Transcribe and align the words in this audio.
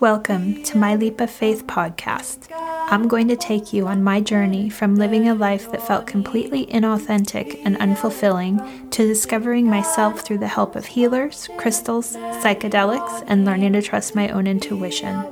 Welcome 0.00 0.64
to 0.64 0.76
my 0.76 0.96
Leap 0.96 1.20
of 1.20 1.30
Faith 1.30 1.66
podcast. 1.68 2.50
I'm 2.90 3.06
going 3.06 3.28
to 3.28 3.36
take 3.36 3.72
you 3.72 3.86
on 3.86 4.02
my 4.02 4.20
journey 4.20 4.68
from 4.68 4.96
living 4.96 5.28
a 5.28 5.34
life 5.34 5.70
that 5.70 5.86
felt 5.86 6.06
completely 6.06 6.66
inauthentic 6.66 7.60
and 7.64 7.76
unfulfilling 7.76 8.90
to 8.90 9.06
discovering 9.06 9.66
myself 9.66 10.22
through 10.22 10.38
the 10.38 10.48
help 10.48 10.74
of 10.74 10.86
healers, 10.86 11.48
crystals, 11.58 12.16
psychedelics, 12.16 13.22
and 13.28 13.44
learning 13.44 13.74
to 13.74 13.82
trust 13.82 14.16
my 14.16 14.28
own 14.30 14.48
intuition. 14.48 15.24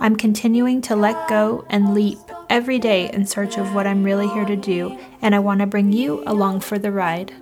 I'm 0.00 0.16
continuing 0.16 0.80
to 0.82 0.96
let 0.96 1.28
go 1.28 1.66
and 1.68 1.92
leap 1.92 2.18
every 2.48 2.78
day 2.78 3.10
in 3.12 3.26
search 3.26 3.58
of 3.58 3.74
what 3.74 3.86
I'm 3.86 4.04
really 4.04 4.28
here 4.28 4.46
to 4.46 4.56
do, 4.56 4.98
and 5.20 5.34
I 5.34 5.38
want 5.38 5.60
to 5.60 5.66
bring 5.66 5.92
you 5.92 6.22
along 6.26 6.60
for 6.60 6.78
the 6.78 6.92
ride. 6.92 7.34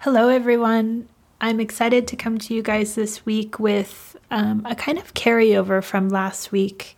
Hello, 0.00 0.28
everyone. 0.28 1.08
I'm 1.40 1.60
excited 1.60 2.06
to 2.08 2.16
come 2.16 2.36
to 2.36 2.54
you 2.54 2.62
guys 2.62 2.94
this 2.94 3.24
week 3.24 3.58
with 3.58 4.18
um, 4.30 4.66
a 4.66 4.74
kind 4.74 4.98
of 4.98 5.14
carryover 5.14 5.82
from 5.82 6.10
last 6.10 6.52
week. 6.52 6.94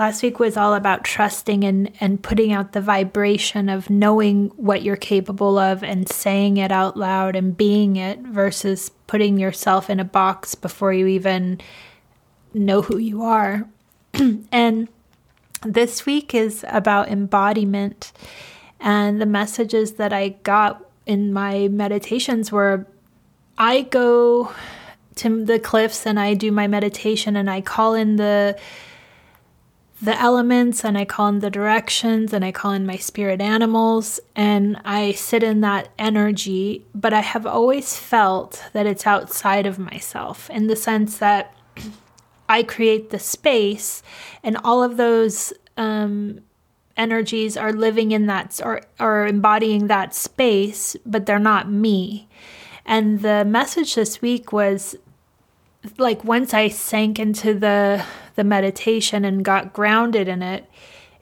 Last 0.00 0.24
week 0.24 0.40
was 0.40 0.56
all 0.56 0.74
about 0.74 1.04
trusting 1.04 1.62
and, 1.62 1.92
and 2.00 2.20
putting 2.20 2.52
out 2.52 2.72
the 2.72 2.80
vibration 2.80 3.68
of 3.68 3.88
knowing 3.88 4.48
what 4.56 4.82
you're 4.82 4.96
capable 4.96 5.58
of 5.58 5.84
and 5.84 6.08
saying 6.08 6.56
it 6.56 6.72
out 6.72 6.96
loud 6.96 7.36
and 7.36 7.56
being 7.56 7.94
it 7.94 8.18
versus 8.18 8.90
putting 9.06 9.38
yourself 9.38 9.88
in 9.88 10.00
a 10.00 10.04
box 10.04 10.56
before 10.56 10.92
you 10.92 11.06
even 11.06 11.60
know 12.52 12.82
who 12.82 12.98
you 12.98 13.22
are. 13.22 13.68
and 14.50 14.88
this 15.64 16.04
week 16.04 16.34
is 16.34 16.64
about 16.68 17.08
embodiment. 17.08 18.10
And 18.80 19.20
the 19.20 19.26
messages 19.26 19.92
that 19.94 20.12
I 20.12 20.30
got 20.42 20.84
in 21.06 21.32
my 21.32 21.68
meditations 21.68 22.50
were 22.50 22.86
I 23.58 23.82
go 23.82 24.52
to 25.16 25.44
the 25.44 25.58
cliffs 25.58 26.06
and 26.06 26.18
I 26.18 26.34
do 26.34 26.50
my 26.50 26.66
meditation 26.66 27.36
and 27.36 27.50
I 27.50 27.60
call 27.60 27.94
in 27.94 28.16
the 28.16 28.58
the 30.02 30.18
elements 30.18 30.82
and 30.82 30.96
I 30.96 31.04
call 31.04 31.28
in 31.28 31.40
the 31.40 31.50
directions 31.50 32.32
and 32.32 32.42
I 32.42 32.52
call 32.52 32.72
in 32.72 32.86
my 32.86 32.96
spirit 32.96 33.42
animals 33.42 34.18
and 34.34 34.80
I 34.82 35.12
sit 35.12 35.42
in 35.42 35.60
that 35.60 35.88
energy. 35.98 36.86
But 36.94 37.12
I 37.12 37.20
have 37.20 37.44
always 37.44 37.98
felt 37.98 38.64
that 38.72 38.86
it's 38.86 39.06
outside 39.06 39.66
of 39.66 39.78
myself 39.78 40.48
in 40.48 40.68
the 40.68 40.76
sense 40.76 41.18
that 41.18 41.54
I 42.48 42.62
create 42.62 43.10
the 43.10 43.18
space 43.18 44.02
and 44.42 44.56
all 44.64 44.82
of 44.82 44.96
those 44.96 45.52
um, 45.76 46.40
energies 47.00 47.56
are 47.56 47.72
living 47.72 48.12
in 48.12 48.26
that 48.26 48.60
or 48.62 48.82
are 49.00 49.26
embodying 49.26 49.86
that 49.86 50.14
space, 50.14 50.94
but 51.06 51.24
they're 51.24 51.38
not 51.38 51.70
me. 51.70 52.28
And 52.84 53.20
the 53.20 53.44
message 53.44 53.94
this 53.94 54.20
week 54.20 54.52
was 54.52 54.96
like 55.96 56.22
once 56.24 56.52
I 56.52 56.68
sank 56.68 57.18
into 57.18 57.54
the 57.54 58.04
the 58.36 58.44
meditation 58.44 59.24
and 59.24 59.44
got 59.44 59.72
grounded 59.72 60.28
in 60.28 60.42
it, 60.42 60.66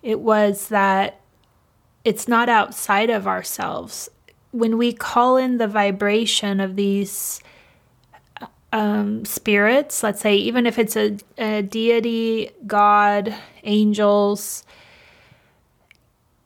it 0.02 0.20
was 0.20 0.68
that 0.68 1.20
it's 2.04 2.28
not 2.28 2.48
outside 2.48 3.10
of 3.10 3.26
ourselves. 3.26 4.08
When 4.50 4.78
we 4.78 4.92
call 4.92 5.36
in 5.36 5.58
the 5.58 5.68
vibration 5.68 6.60
of 6.60 6.74
these 6.76 7.40
um, 8.72 9.24
spirits, 9.24 10.02
let's 10.02 10.20
say, 10.20 10.36
even 10.36 10.66
if 10.66 10.78
it's 10.78 10.96
a, 10.96 11.16
a 11.38 11.62
deity, 11.62 12.50
God, 12.66 13.34
angels, 13.64 14.64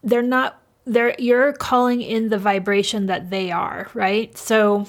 they're 0.03 0.22
not 0.22 0.61
they're 0.84 1.14
you're 1.19 1.53
calling 1.53 2.03
in 2.03 2.28
the 2.28 2.39
vibration 2.39 3.06
that 3.06 3.31
they 3.31 3.50
are, 3.50 3.89
right? 3.95 4.36
So 4.36 4.86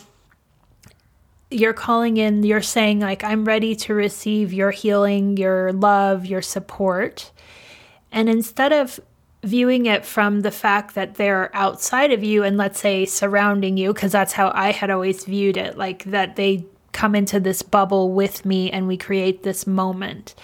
you're 1.54 1.74
calling 1.74 2.18
in, 2.18 2.44
you're 2.44 2.62
saying, 2.62 3.00
like, 3.00 3.24
I'm 3.24 3.46
ready 3.46 3.76
to 3.76 3.94
receive 3.94 4.52
your 4.52 4.72
healing, 4.72 5.38
your 5.38 5.72
love, 5.72 6.26
your 6.26 6.42
support. 6.42 7.32
And 8.12 8.28
instead 8.28 8.74
of 8.74 9.00
viewing 9.44 9.86
it 9.86 10.06
from 10.06 10.42
the 10.42 10.52
fact 10.52 10.96
that 10.96 11.16
they're 11.16 11.56
outside 11.56 12.12
of 12.12 12.24
you 12.24 12.44
and 12.44 12.58
let's 12.58 12.80
say 12.80 13.06
surrounding 13.06 13.78
you, 13.78 13.94
because 13.94 14.12
that's 14.12 14.34
how 14.34 14.52
I 14.56 14.72
had 14.72 14.90
always 14.90 15.26
viewed 15.26 15.58
it, 15.58 15.78
like 15.78 16.06
that 16.06 16.36
they 16.36 16.66
come 16.92 17.16
into 17.16 17.40
this 17.40 17.62
bubble 17.62 18.12
with 18.12 18.46
me 18.46 18.72
and 18.72 18.88
we 18.88 18.98
create 18.98 19.44
this 19.44 19.68
moment. 19.68 20.36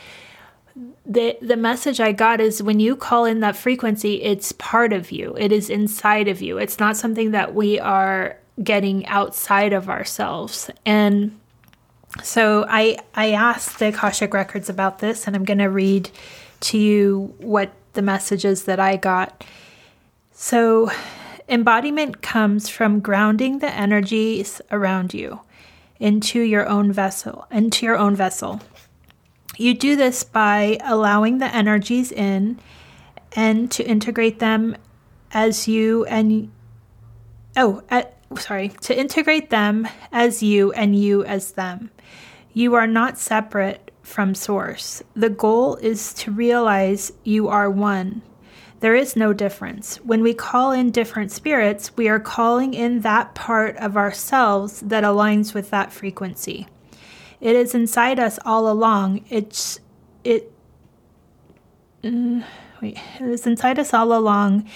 The, 1.05 1.37
the 1.41 1.57
message 1.57 1.99
I 1.99 2.11
got 2.11 2.39
is 2.39 2.63
when 2.63 2.79
you 2.79 2.95
call 2.95 3.25
in 3.25 3.39
that 3.41 3.55
frequency, 3.55 4.21
it's 4.21 4.51
part 4.53 4.93
of 4.93 5.11
you. 5.11 5.35
It 5.37 5.51
is 5.51 5.69
inside 5.69 6.27
of 6.27 6.41
you. 6.41 6.57
It's 6.57 6.79
not 6.79 6.95
something 6.95 7.31
that 7.31 7.53
we 7.53 7.79
are 7.79 8.37
getting 8.63 9.05
outside 9.07 9.73
of 9.73 9.89
ourselves. 9.89 10.69
And 10.85 11.37
so 12.23 12.65
I 12.67 12.97
I 13.13 13.31
asked 13.31 13.79
the 13.79 13.89
Akashic 13.89 14.33
Records 14.33 14.69
about 14.69 14.99
this, 14.99 15.27
and 15.27 15.35
I'm 15.35 15.45
going 15.45 15.59
to 15.59 15.69
read 15.69 16.09
to 16.61 16.77
you 16.77 17.33
what 17.37 17.71
the 17.93 18.01
messages 18.01 18.63
that 18.63 18.79
I 18.79 18.97
got. 18.97 19.43
So, 20.31 20.91
embodiment 21.47 22.21
comes 22.21 22.69
from 22.69 22.99
grounding 22.99 23.59
the 23.59 23.73
energies 23.73 24.61
around 24.71 25.13
you 25.13 25.41
into 25.99 26.39
your 26.39 26.67
own 26.67 26.91
vessel, 26.91 27.45
into 27.51 27.85
your 27.85 27.97
own 27.97 28.15
vessel. 28.15 28.61
You 29.59 29.73
do 29.73 29.97
this 29.97 30.23
by 30.23 30.77
allowing 30.85 31.39
the 31.39 31.53
energies 31.53 32.13
in 32.13 32.61
and 33.35 33.69
to 33.71 33.85
integrate 33.85 34.39
them 34.39 34.77
as 35.33 35.67
you 35.67 36.05
and 36.05 36.49
oh, 37.57 37.83
at, 37.89 38.17
sorry, 38.37 38.69
to 38.69 38.97
integrate 38.97 39.49
them 39.49 39.85
as 40.13 40.41
you 40.41 40.71
and 40.71 40.97
you 40.97 41.25
as 41.25 41.51
them. 41.51 41.91
You 42.53 42.75
are 42.75 42.87
not 42.87 43.17
separate 43.17 43.91
from 44.01 44.33
source. 44.33 45.03
The 45.13 45.29
goal 45.29 45.75
is 45.75 46.13
to 46.13 46.31
realize 46.31 47.11
you 47.25 47.49
are 47.49 47.69
one. 47.69 48.21
There 48.79 48.95
is 48.95 49.17
no 49.17 49.33
difference. 49.33 49.97
When 49.97 50.23
we 50.23 50.33
call 50.33 50.71
in 50.71 50.89
different 50.91 51.33
spirits, 51.33 51.97
we 51.97 52.07
are 52.07 52.21
calling 52.21 52.73
in 52.73 53.01
that 53.01 53.35
part 53.35 53.75
of 53.75 53.97
ourselves 53.97 54.79
that 54.79 55.03
aligns 55.03 55.53
with 55.53 55.69
that 55.71 55.91
frequency. 55.91 56.65
It 57.41 57.55
is 57.55 57.73
inside 57.73 58.19
us 58.19 58.39
all 58.45 58.69
along. 58.69 59.23
It's 59.29 59.79
it. 60.23 60.51
Mm, 62.03 62.43
wait, 62.81 62.97
it 63.19 63.27
is 63.27 63.47
inside 63.47 63.79
us 63.79 63.93
all 63.93 64.13
along, 64.13 64.69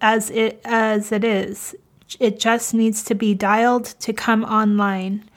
as 0.00 0.30
it 0.30 0.60
as 0.64 1.12
it 1.12 1.24
is. 1.24 1.74
It 2.20 2.38
just 2.38 2.74
needs 2.74 3.02
to 3.04 3.14
be 3.14 3.34
dialed 3.34 3.86
to 4.00 4.12
come 4.12 4.44
online. 4.44 5.28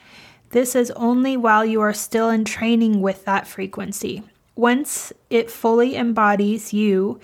This 0.50 0.74
is 0.74 0.90
only 0.92 1.36
while 1.36 1.64
you 1.64 1.80
are 1.80 1.92
still 1.92 2.28
in 2.28 2.44
training 2.44 3.00
with 3.00 3.24
that 3.24 3.46
frequency. 3.46 4.22
Once 4.54 5.12
it 5.28 5.50
fully 5.50 5.96
embodies 5.96 6.72
you, 6.72 7.20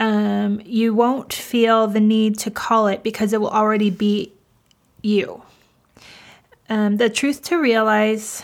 um, 0.00 0.60
you 0.64 0.94
won't 0.94 1.32
feel 1.32 1.86
the 1.86 2.00
need 2.00 2.38
to 2.38 2.50
call 2.50 2.86
it 2.86 3.02
because 3.02 3.32
it 3.32 3.40
will 3.40 3.50
already 3.50 3.90
be 3.90 4.32
you. 5.02 5.42
Um, 6.68 6.96
the 6.98 7.08
truth 7.08 7.42
to 7.44 7.56
realize 7.56 8.42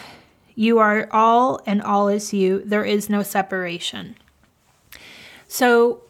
you 0.54 0.78
are 0.78 1.08
all 1.10 1.60
and 1.66 1.82
all 1.82 2.08
is 2.08 2.32
you. 2.32 2.62
There 2.64 2.84
is 2.84 3.10
no 3.10 3.22
separation. 3.22 4.16
So, 5.48 6.00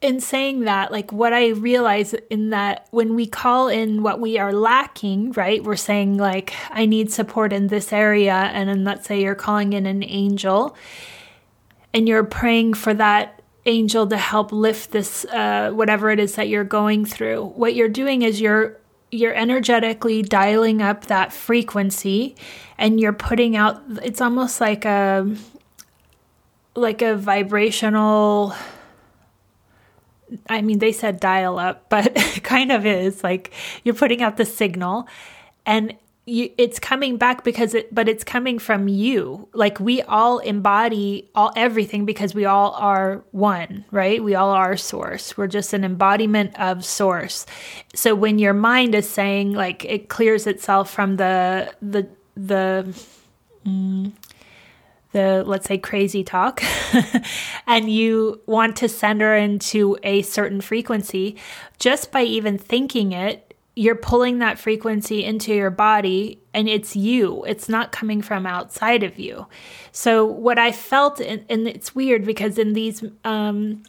in 0.00 0.20
saying 0.20 0.60
that, 0.60 0.92
like 0.92 1.10
what 1.10 1.32
I 1.32 1.48
realize 1.48 2.14
in 2.30 2.50
that 2.50 2.86
when 2.90 3.16
we 3.16 3.26
call 3.26 3.66
in 3.66 4.02
what 4.02 4.20
we 4.20 4.38
are 4.38 4.52
lacking, 4.52 5.32
right? 5.32 5.62
We're 5.62 5.74
saying, 5.74 6.18
like, 6.18 6.54
I 6.70 6.86
need 6.86 7.10
support 7.10 7.52
in 7.52 7.66
this 7.66 7.92
area. 7.92 8.34
And 8.34 8.68
then 8.68 8.84
let's 8.84 9.08
say 9.08 9.20
you're 9.20 9.34
calling 9.34 9.72
in 9.72 9.86
an 9.86 10.04
angel 10.04 10.76
and 11.92 12.06
you're 12.06 12.24
praying 12.24 12.74
for 12.74 12.94
that 12.94 13.42
angel 13.66 14.06
to 14.06 14.16
help 14.16 14.52
lift 14.52 14.92
this, 14.92 15.24
uh, 15.26 15.72
whatever 15.72 16.10
it 16.10 16.20
is 16.20 16.36
that 16.36 16.48
you're 16.48 16.64
going 16.64 17.04
through. 17.04 17.44
What 17.44 17.74
you're 17.74 17.88
doing 17.88 18.22
is 18.22 18.40
you're 18.40 18.76
you're 19.10 19.34
energetically 19.34 20.22
dialing 20.22 20.82
up 20.82 21.06
that 21.06 21.32
frequency 21.32 22.36
and 22.76 23.00
you're 23.00 23.12
putting 23.12 23.56
out 23.56 23.82
it's 24.02 24.20
almost 24.20 24.60
like 24.60 24.84
a 24.84 25.34
like 26.74 27.02
a 27.02 27.16
vibrational 27.16 28.54
I 30.48 30.60
mean, 30.60 30.78
they 30.78 30.92
said 30.92 31.20
dial 31.20 31.58
up, 31.58 31.88
but 31.88 32.14
kind 32.42 32.70
of 32.70 32.84
is 32.84 33.24
like 33.24 33.52
you're 33.82 33.94
putting 33.94 34.22
out 34.22 34.36
the 34.36 34.44
signal 34.44 35.08
and 35.64 35.94
you, 36.28 36.50
it's 36.58 36.78
coming 36.78 37.16
back 37.16 37.42
because 37.42 37.74
it, 37.74 37.94
but 37.94 38.08
it's 38.08 38.24
coming 38.24 38.58
from 38.58 38.88
you. 38.88 39.48
Like 39.52 39.80
we 39.80 40.02
all 40.02 40.38
embody 40.38 41.30
all 41.34 41.52
everything 41.56 42.04
because 42.04 42.34
we 42.34 42.44
all 42.44 42.72
are 42.72 43.24
one, 43.32 43.84
right? 43.90 44.22
We 44.22 44.34
all 44.34 44.50
are 44.50 44.76
source. 44.76 45.36
We're 45.36 45.46
just 45.46 45.72
an 45.72 45.84
embodiment 45.84 46.58
of 46.58 46.84
source. 46.84 47.46
So 47.94 48.14
when 48.14 48.38
your 48.38 48.54
mind 48.54 48.94
is 48.94 49.08
saying 49.08 49.52
like 49.52 49.84
it 49.84 50.08
clears 50.08 50.46
itself 50.46 50.90
from 50.90 51.16
the, 51.16 51.74
the, 51.80 52.08
the, 52.36 52.94
mm, 53.66 54.12
the 55.12 55.42
let's 55.46 55.66
say 55.66 55.78
crazy 55.78 56.22
talk 56.22 56.62
and 57.66 57.90
you 57.90 58.40
want 58.46 58.76
to 58.76 58.88
send 58.88 59.20
her 59.20 59.34
into 59.34 59.96
a 60.02 60.22
certain 60.22 60.60
frequency 60.60 61.36
just 61.78 62.12
by 62.12 62.22
even 62.22 62.58
thinking 62.58 63.12
it 63.12 63.47
you're 63.78 63.94
pulling 63.94 64.40
that 64.40 64.58
frequency 64.58 65.24
into 65.24 65.54
your 65.54 65.70
body 65.70 66.40
and 66.52 66.68
it's 66.68 66.96
you 66.96 67.44
it's 67.44 67.68
not 67.68 67.92
coming 67.92 68.20
from 68.20 68.44
outside 68.44 69.04
of 69.04 69.20
you 69.20 69.46
so 69.92 70.26
what 70.26 70.58
i 70.58 70.72
felt 70.72 71.20
and, 71.20 71.44
it's 71.48 71.94
weird 71.94 72.24
because 72.24 72.58
in 72.58 72.72
these 72.72 73.04
um 73.24 73.80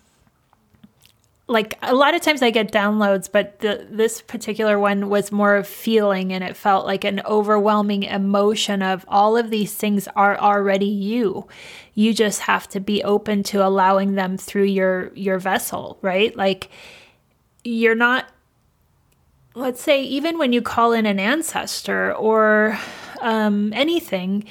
like 1.48 1.80
a 1.82 1.96
lot 1.96 2.14
of 2.14 2.22
times 2.22 2.44
I 2.44 2.52
get 2.52 2.72
downloads, 2.72 3.28
but 3.30 3.58
the, 3.58 3.88
this 3.90 4.22
particular 4.22 4.78
one 4.78 5.10
was 5.10 5.32
more 5.32 5.56
of 5.56 5.68
feeling, 5.68 6.32
and 6.32 6.44
it 6.44 6.56
felt 6.56 6.86
like 6.86 7.04
an 7.04 7.22
overwhelming 7.26 8.04
emotion 8.04 8.84
of 8.84 9.04
all 9.08 9.36
of 9.36 9.50
these 9.50 9.74
things 9.74 10.08
are 10.16 10.38
already 10.38 10.86
you. 10.86 11.48
You 11.96 12.14
just 12.14 12.42
have 12.42 12.68
to 12.70 12.80
be 12.80 13.04
open 13.04 13.42
to 13.46 13.66
allowing 13.66 14.14
them 14.14 14.38
through 14.38 14.66
your 14.66 15.12
your 15.16 15.40
vessel, 15.40 15.98
right? 16.04 16.36
Like 16.38 16.70
you're 17.64 17.96
not. 17.96 18.30
Let's 19.56 19.82
say 19.82 20.04
even 20.04 20.38
when 20.38 20.54
you 20.54 20.62
call 20.62 20.94
in 20.94 21.06
an 21.06 21.20
ancestor 21.20 22.14
or 22.14 22.78
um, 23.22 23.74
anything, 23.74 24.46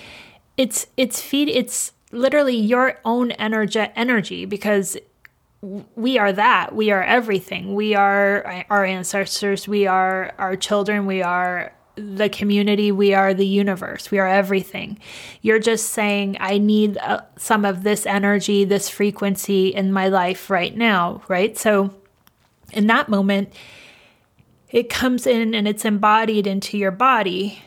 it's 0.56 0.86
it's 0.96 1.20
feed 1.22 1.48
it's 1.48 1.92
literally 2.10 2.56
your 2.56 2.98
own 3.04 3.30
energy 3.32 3.86
energy 3.94 4.44
because 4.44 4.96
we 5.60 6.18
are 6.18 6.32
that. 6.32 6.74
We 6.74 6.90
are 6.90 7.02
everything. 7.02 7.74
We 7.74 7.94
are 7.94 8.64
our 8.70 8.84
ancestors. 8.84 9.66
We 9.66 9.86
are 9.86 10.32
our 10.38 10.56
children. 10.56 11.06
We 11.06 11.22
are 11.22 11.72
the 11.96 12.28
community. 12.28 12.92
We 12.92 13.12
are 13.14 13.34
the 13.34 13.46
universe. 13.46 14.10
We 14.10 14.20
are 14.20 14.28
everything. 14.28 15.00
You're 15.42 15.58
just 15.58 15.90
saying, 15.90 16.36
I 16.38 16.58
need 16.58 16.96
uh, 16.98 17.22
some 17.36 17.64
of 17.64 17.82
this 17.82 18.06
energy, 18.06 18.64
this 18.64 18.88
frequency 18.88 19.68
in 19.68 19.92
my 19.92 20.08
life 20.08 20.48
right 20.48 20.76
now, 20.76 21.22
right? 21.28 21.58
So, 21.58 21.92
in 22.72 22.86
that 22.86 23.08
moment, 23.08 23.52
it 24.70 24.88
comes 24.88 25.26
in 25.26 25.54
and 25.54 25.66
it's 25.66 25.84
embodied 25.84 26.46
into 26.46 26.76
your 26.76 26.90
body. 26.90 27.62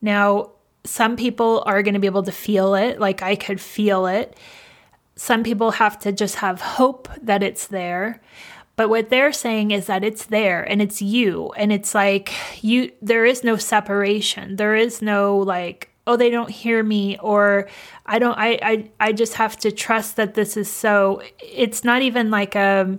Now, 0.00 0.50
some 0.84 1.16
people 1.16 1.62
are 1.66 1.82
going 1.82 1.94
to 1.94 2.00
be 2.00 2.06
able 2.06 2.22
to 2.24 2.32
feel 2.32 2.74
it, 2.74 3.00
like 3.00 3.22
I 3.22 3.36
could 3.36 3.60
feel 3.60 4.06
it 4.06 4.36
some 5.16 5.42
people 5.42 5.72
have 5.72 5.98
to 6.00 6.12
just 6.12 6.36
have 6.36 6.60
hope 6.60 7.08
that 7.22 7.42
it's 7.42 7.66
there. 7.66 8.20
But 8.76 8.88
what 8.88 9.08
they're 9.08 9.32
saying 9.32 9.70
is 9.70 9.86
that 9.86 10.02
it's 10.02 10.26
there 10.26 10.62
and 10.62 10.82
it's 10.82 11.00
you. 11.00 11.52
And 11.56 11.72
it's 11.72 11.94
like 11.94 12.32
you 12.62 12.90
there 13.00 13.24
is 13.24 13.44
no 13.44 13.56
separation. 13.56 14.56
There 14.56 14.74
is 14.74 15.00
no 15.00 15.38
like, 15.38 15.90
oh, 16.06 16.16
they 16.16 16.30
don't 16.30 16.50
hear 16.50 16.82
me 16.82 17.16
or 17.18 17.68
I 18.04 18.18
don't 18.18 18.36
I 18.36 18.58
I, 18.62 18.90
I 18.98 19.12
just 19.12 19.34
have 19.34 19.56
to 19.58 19.70
trust 19.70 20.16
that 20.16 20.34
this 20.34 20.56
is 20.56 20.68
so 20.68 21.22
it's 21.38 21.84
not 21.84 22.02
even 22.02 22.30
like 22.30 22.56
a 22.56 22.98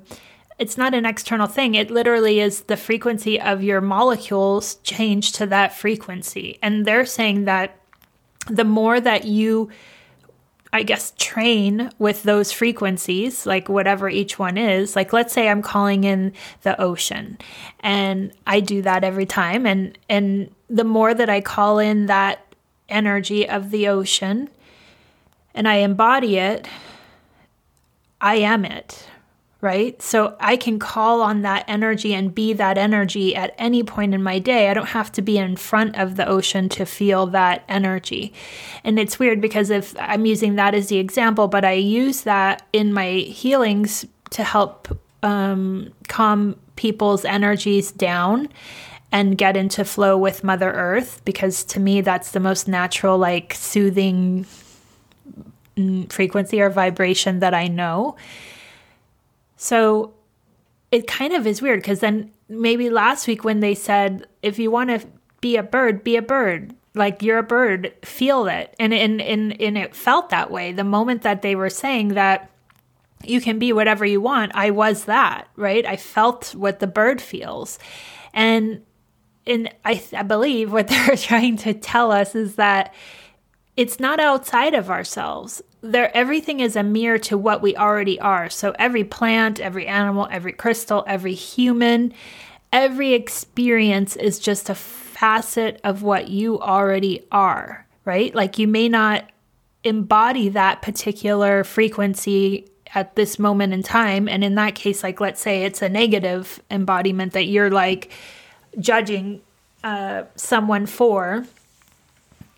it's 0.58 0.78
not 0.78 0.94
an 0.94 1.06
external 1.06 1.48
thing. 1.48 1.76
It 1.76 1.92
literally 1.92 2.40
is 2.40 2.62
the 2.62 2.78
frequency 2.78 3.40
of 3.40 3.64
your 3.64 3.82
molecules 3.82 4.76
change 4.84 5.34
to 5.34 5.46
that 5.48 5.76
frequency. 5.76 6.58
And 6.62 6.86
they're 6.86 7.06
saying 7.06 7.46
that 7.46 7.78
the 8.50 8.64
more 8.64 9.00
that 9.00 9.26
you 9.26 9.70
I 10.76 10.84
guess, 10.84 11.14
train 11.18 11.90
with 12.00 12.24
those 12.24 12.52
frequencies, 12.52 13.46
like 13.46 13.70
whatever 13.70 14.10
each 14.10 14.38
one 14.38 14.58
is. 14.58 14.94
Like, 14.94 15.14
let's 15.14 15.32
say 15.32 15.48
I'm 15.48 15.62
calling 15.62 16.04
in 16.04 16.34
the 16.64 16.80
ocean, 16.82 17.38
and 17.80 18.34
I 18.46 18.60
do 18.60 18.82
that 18.82 19.06
every 19.06 19.26
time. 19.26 19.66
And, 19.66 19.98
and 20.10 20.54
the 20.70 20.84
more 20.84 21.14
that 21.14 21.30
I 21.30 21.40
call 21.40 21.80
in 21.80 22.08
that 22.08 22.54
energy 22.90 23.48
of 23.48 23.72
the 23.72 23.88
ocean 23.88 24.50
and 25.54 25.66
I 25.66 25.76
embody 25.76 26.40
it, 26.40 26.68
I 28.20 28.36
am 28.36 28.66
it 28.66 29.08
right? 29.66 30.00
So 30.00 30.38
I 30.40 30.58
can 30.58 30.78
call 30.78 31.24
on 31.24 31.42
that 31.42 31.66
energy 31.68 32.14
and 32.14 32.34
be 32.34 32.54
that 32.54 32.78
energy 32.78 33.36
at 33.36 33.56
any 33.58 33.82
point 33.82 34.14
in 34.14 34.22
my 34.22 34.38
day. 34.38 34.70
I 34.70 34.76
don't 34.76 34.90
have 34.90 35.12
to 35.14 35.24
be 35.24 35.40
in 35.40 35.56
front 35.56 35.98
of 35.98 36.18
the 36.18 36.28
ocean 36.28 36.70
to 36.70 36.86
feel 36.86 37.26
that 37.28 37.64
energy. 37.68 38.32
And 38.84 39.00
it's 39.00 39.18
weird 39.18 39.42
because 39.42 39.72
if 39.72 39.96
I'm 40.00 40.28
using 40.28 40.54
that 40.56 40.76
as 40.76 40.90
the 40.90 40.98
example, 40.98 41.48
but 41.48 41.66
I 41.66 41.72
use 41.72 42.22
that 42.22 42.62
in 42.74 42.94
my 42.94 43.10
healings 43.14 44.06
to 44.30 44.44
help 44.44 44.88
um, 45.24 45.92
calm 46.08 46.60
people's 46.76 47.26
energies 47.26 47.92
down 47.92 48.50
and 49.12 49.36
get 49.36 49.58
into 49.58 49.84
flow 49.84 50.16
with 50.16 50.44
Mother 50.44 50.72
Earth 50.72 51.24
because 51.26 51.64
to 51.64 51.80
me 51.80 52.02
that's 52.02 52.32
the 52.32 52.40
most 52.40 52.68
natural, 52.68 53.18
like 53.18 53.56
soothing 53.56 54.46
mm, 55.76 56.12
frequency 56.14 56.62
or 56.62 56.70
vibration 56.70 57.40
that 57.40 57.56
I 57.56 57.68
know 57.68 58.16
so 59.58 60.14
it 60.92 61.08
kind 61.08 61.34
of 61.34 61.48
is 61.48 61.62
weird 61.62 61.82
because 61.82 62.00
then 62.00 62.32
maybe 62.48 62.90
last 62.90 63.28
week 63.28 63.44
when 63.44 63.60
they 63.60 63.76
said, 63.76 64.28
if 64.42 64.60
you 64.60 64.72
want 64.72 64.90
to 64.90 65.08
be 65.42 65.58
a 65.58 65.64
bird, 65.64 66.04
be 66.04 66.16
a 66.16 66.22
bird. 66.22 66.76
Like 66.94 67.22
you're 67.22 67.40
a 67.40 67.44
bird, 67.44 67.94
feel 68.04 68.48
it. 68.48 68.74
And, 68.80 68.94
and, 68.94 69.22
and, 69.22 69.60
and 69.62 69.78
it 69.78 69.96
felt 69.96 70.30
that 70.30 70.50
way. 70.50 70.72
The 70.72 70.86
moment 70.86 71.24
that 71.24 71.42
they 71.42 71.56
were 71.56 71.70
saying 71.70 72.10
that 72.10 72.50
you 73.24 73.42
can 73.42 73.60
be 73.60 73.74
whatever 73.74 74.06
you 74.06 74.22
want, 74.22 74.54
I 74.56 74.72
was 74.72 75.06
that, 75.06 75.48
right? 75.56 75.86
I 75.86 75.98
felt 75.98 76.56
what 76.56 76.80
the 76.80 76.88
bird 76.88 77.22
feels. 77.22 77.80
And 78.34 78.82
and 79.48 79.70
I, 79.84 80.02
I 80.14 80.24
believe 80.24 80.72
what 80.72 80.88
they're 80.90 81.16
trying 81.16 81.58
to 81.58 81.74
tell 81.74 82.12
us 82.12 82.36
is 82.36 82.56
that 82.56 82.94
it's 83.78 84.00
not 84.00 84.20
outside 84.20 84.74
of 84.74 84.90
ourselves 84.90 85.62
there 85.92 86.16
everything 86.16 86.60
is 86.60 86.76
a 86.76 86.84
mirror 86.84 87.18
to 87.20 87.38
what 87.38 87.62
we 87.62 87.76
already 87.76 88.20
are. 88.20 88.50
So 88.50 88.76
every 88.78 89.04
plant, 89.04 89.60
every 89.60 89.88
animal, 89.88 90.28
every 90.32 90.54
crystal, 90.54 91.04
every 91.08 91.34
human, 91.34 92.14
every 92.72 93.14
experience 93.14 94.16
is 94.16 94.40
just 94.40 94.70
a 94.70 94.76
facet 94.76 95.80
of 95.84 96.04
what 96.04 96.28
you 96.28 96.60
already 96.60 97.26
are, 97.32 97.86
right? 98.04 98.34
Like 98.36 98.60
you 98.60 98.68
may 98.68 98.90
not 98.90 99.30
embody 99.84 100.50
that 100.50 100.82
particular 100.82 101.64
frequency 101.64 102.68
at 102.94 103.16
this 103.16 103.38
moment 103.38 103.74
in 103.74 103.84
time 103.84 104.28
and 104.28 104.44
in 104.44 104.56
that 104.56 104.74
case 104.74 105.04
like 105.04 105.20
let's 105.20 105.42
say 105.42 105.64
it's 105.64 105.82
a 105.82 105.90
negative 105.90 106.62
embodiment 106.72 107.34
that 107.34 107.46
you're 107.46 107.70
like 107.70 108.12
judging 108.80 109.42
uh, 109.84 110.24
someone 110.36 110.86
for 110.86 111.46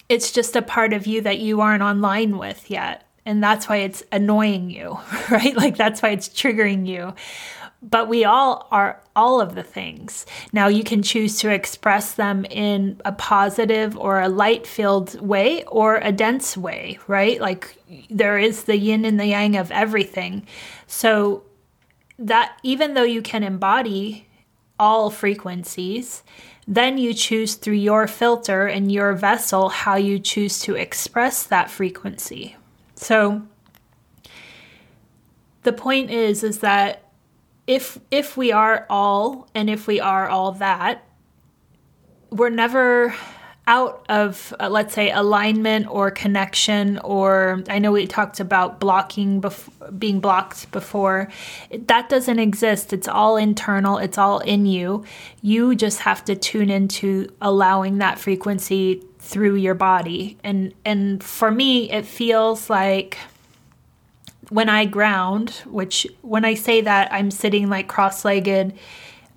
it's 0.07 0.31
just 0.31 0.55
a 0.55 0.61
part 0.61 0.93
of 0.93 1.05
you 1.05 1.19
that 1.21 1.39
you 1.39 1.59
aren't 1.59 1.83
online 1.83 2.37
with 2.37 2.69
yet 2.69 3.06
and 3.27 3.43
that's 3.43 3.67
why 3.67 3.77
it's 3.77 4.03
annoying 4.11 4.69
you, 4.69 4.97
right? 5.29 5.55
Like 5.55 5.75
that's 5.75 6.01
why 6.01 6.09
it's 6.09 6.29
triggering 6.29 6.87
you. 6.87 7.13
But 7.81 8.07
we 8.07 8.23
all 8.23 8.67
are 8.71 9.01
all 9.15 9.41
of 9.41 9.53
the 9.53 9.63
things. 9.63 10.25
Now 10.53 10.67
you 10.67 10.83
can 10.83 11.03
choose 11.03 11.37
to 11.41 11.53
express 11.53 12.13
them 12.13 12.45
in 12.45 12.99
a 13.05 13.11
positive 13.11 13.97
or 13.97 14.21
a 14.21 14.29
light 14.29 14.65
filled 14.65 15.19
way 15.21 15.63
or 15.65 15.97
a 15.97 16.11
dense 16.11 16.57
way, 16.57 16.97
right? 17.07 17.39
Like 17.39 17.77
there 18.09 18.39
is 18.39 18.63
the 18.63 18.77
yin 18.77 19.03
and 19.03 19.19
the 19.19 19.27
yang 19.27 19.57
of 19.57 19.71
everything. 19.71 20.47
So 20.87 21.43
that 22.17 22.57
even 22.63 22.93
though 22.93 23.03
you 23.03 23.21
can 23.21 23.43
embody 23.43 24.25
all 24.79 25.09
frequencies, 25.09 26.23
then 26.65 26.97
you 26.97 27.13
choose 27.13 27.55
through 27.55 27.73
your 27.73 28.07
filter 28.07 28.67
and 28.67 28.91
your 28.91 29.13
vessel 29.13 29.69
how 29.69 29.97
you 29.97 30.17
choose 30.17 30.59
to 30.59 30.75
express 30.75 31.43
that 31.43 31.69
frequency, 31.69 32.55
so 32.97 33.43
the 35.63 35.71
point 35.71 36.09
is 36.09 36.43
is 36.43 36.59
that 36.59 37.03
if 37.67 37.99
if 38.11 38.35
we 38.35 38.51
are 38.51 38.85
all 38.89 39.47
and 39.53 39.69
if 39.69 39.87
we 39.87 39.99
are 39.99 40.27
all 40.27 40.53
that, 40.53 41.03
we're 42.29 42.49
never 42.49 43.13
out 43.67 44.05
of 44.09 44.53
uh, 44.59 44.69
let's 44.69 44.93
say 44.93 45.11
alignment 45.11 45.85
or 45.89 46.09
connection 46.09 46.97
or 46.99 47.61
i 47.67 47.77
know 47.77 47.91
we 47.91 48.07
talked 48.07 48.39
about 48.39 48.79
blocking 48.79 49.41
bef- 49.41 49.69
being 49.97 50.19
blocked 50.19 50.71
before. 50.71 51.29
That 51.71 52.09
doesn't 52.09 52.39
exist. 52.39 52.93
It's 52.93 53.07
all 53.07 53.37
internal. 53.37 53.97
It's 53.97 54.17
all 54.17 54.39
in 54.39 54.65
you. 54.65 55.05
You 55.41 55.75
just 55.75 55.99
have 55.99 56.25
to 56.25 56.35
tune 56.35 56.69
into 56.69 57.29
allowing 57.41 57.99
that 57.99 58.19
frequency 58.19 59.03
through 59.27 59.55
your 59.55 59.75
body. 59.75 60.37
And 60.43 60.73
and 60.85 61.21
for 61.21 61.51
me 61.51 61.91
it 61.91 62.05
feels 62.05 62.69
like 62.69 63.17
when 64.49 64.69
I 64.69 64.85
ground, 64.85 65.49
which 65.65 66.07
when 66.21 66.45
I 66.45 66.53
say 66.53 66.81
that 66.81 67.11
I'm 67.11 67.29
sitting 67.31 67.69
like 67.69 67.89
cross-legged 67.89 68.73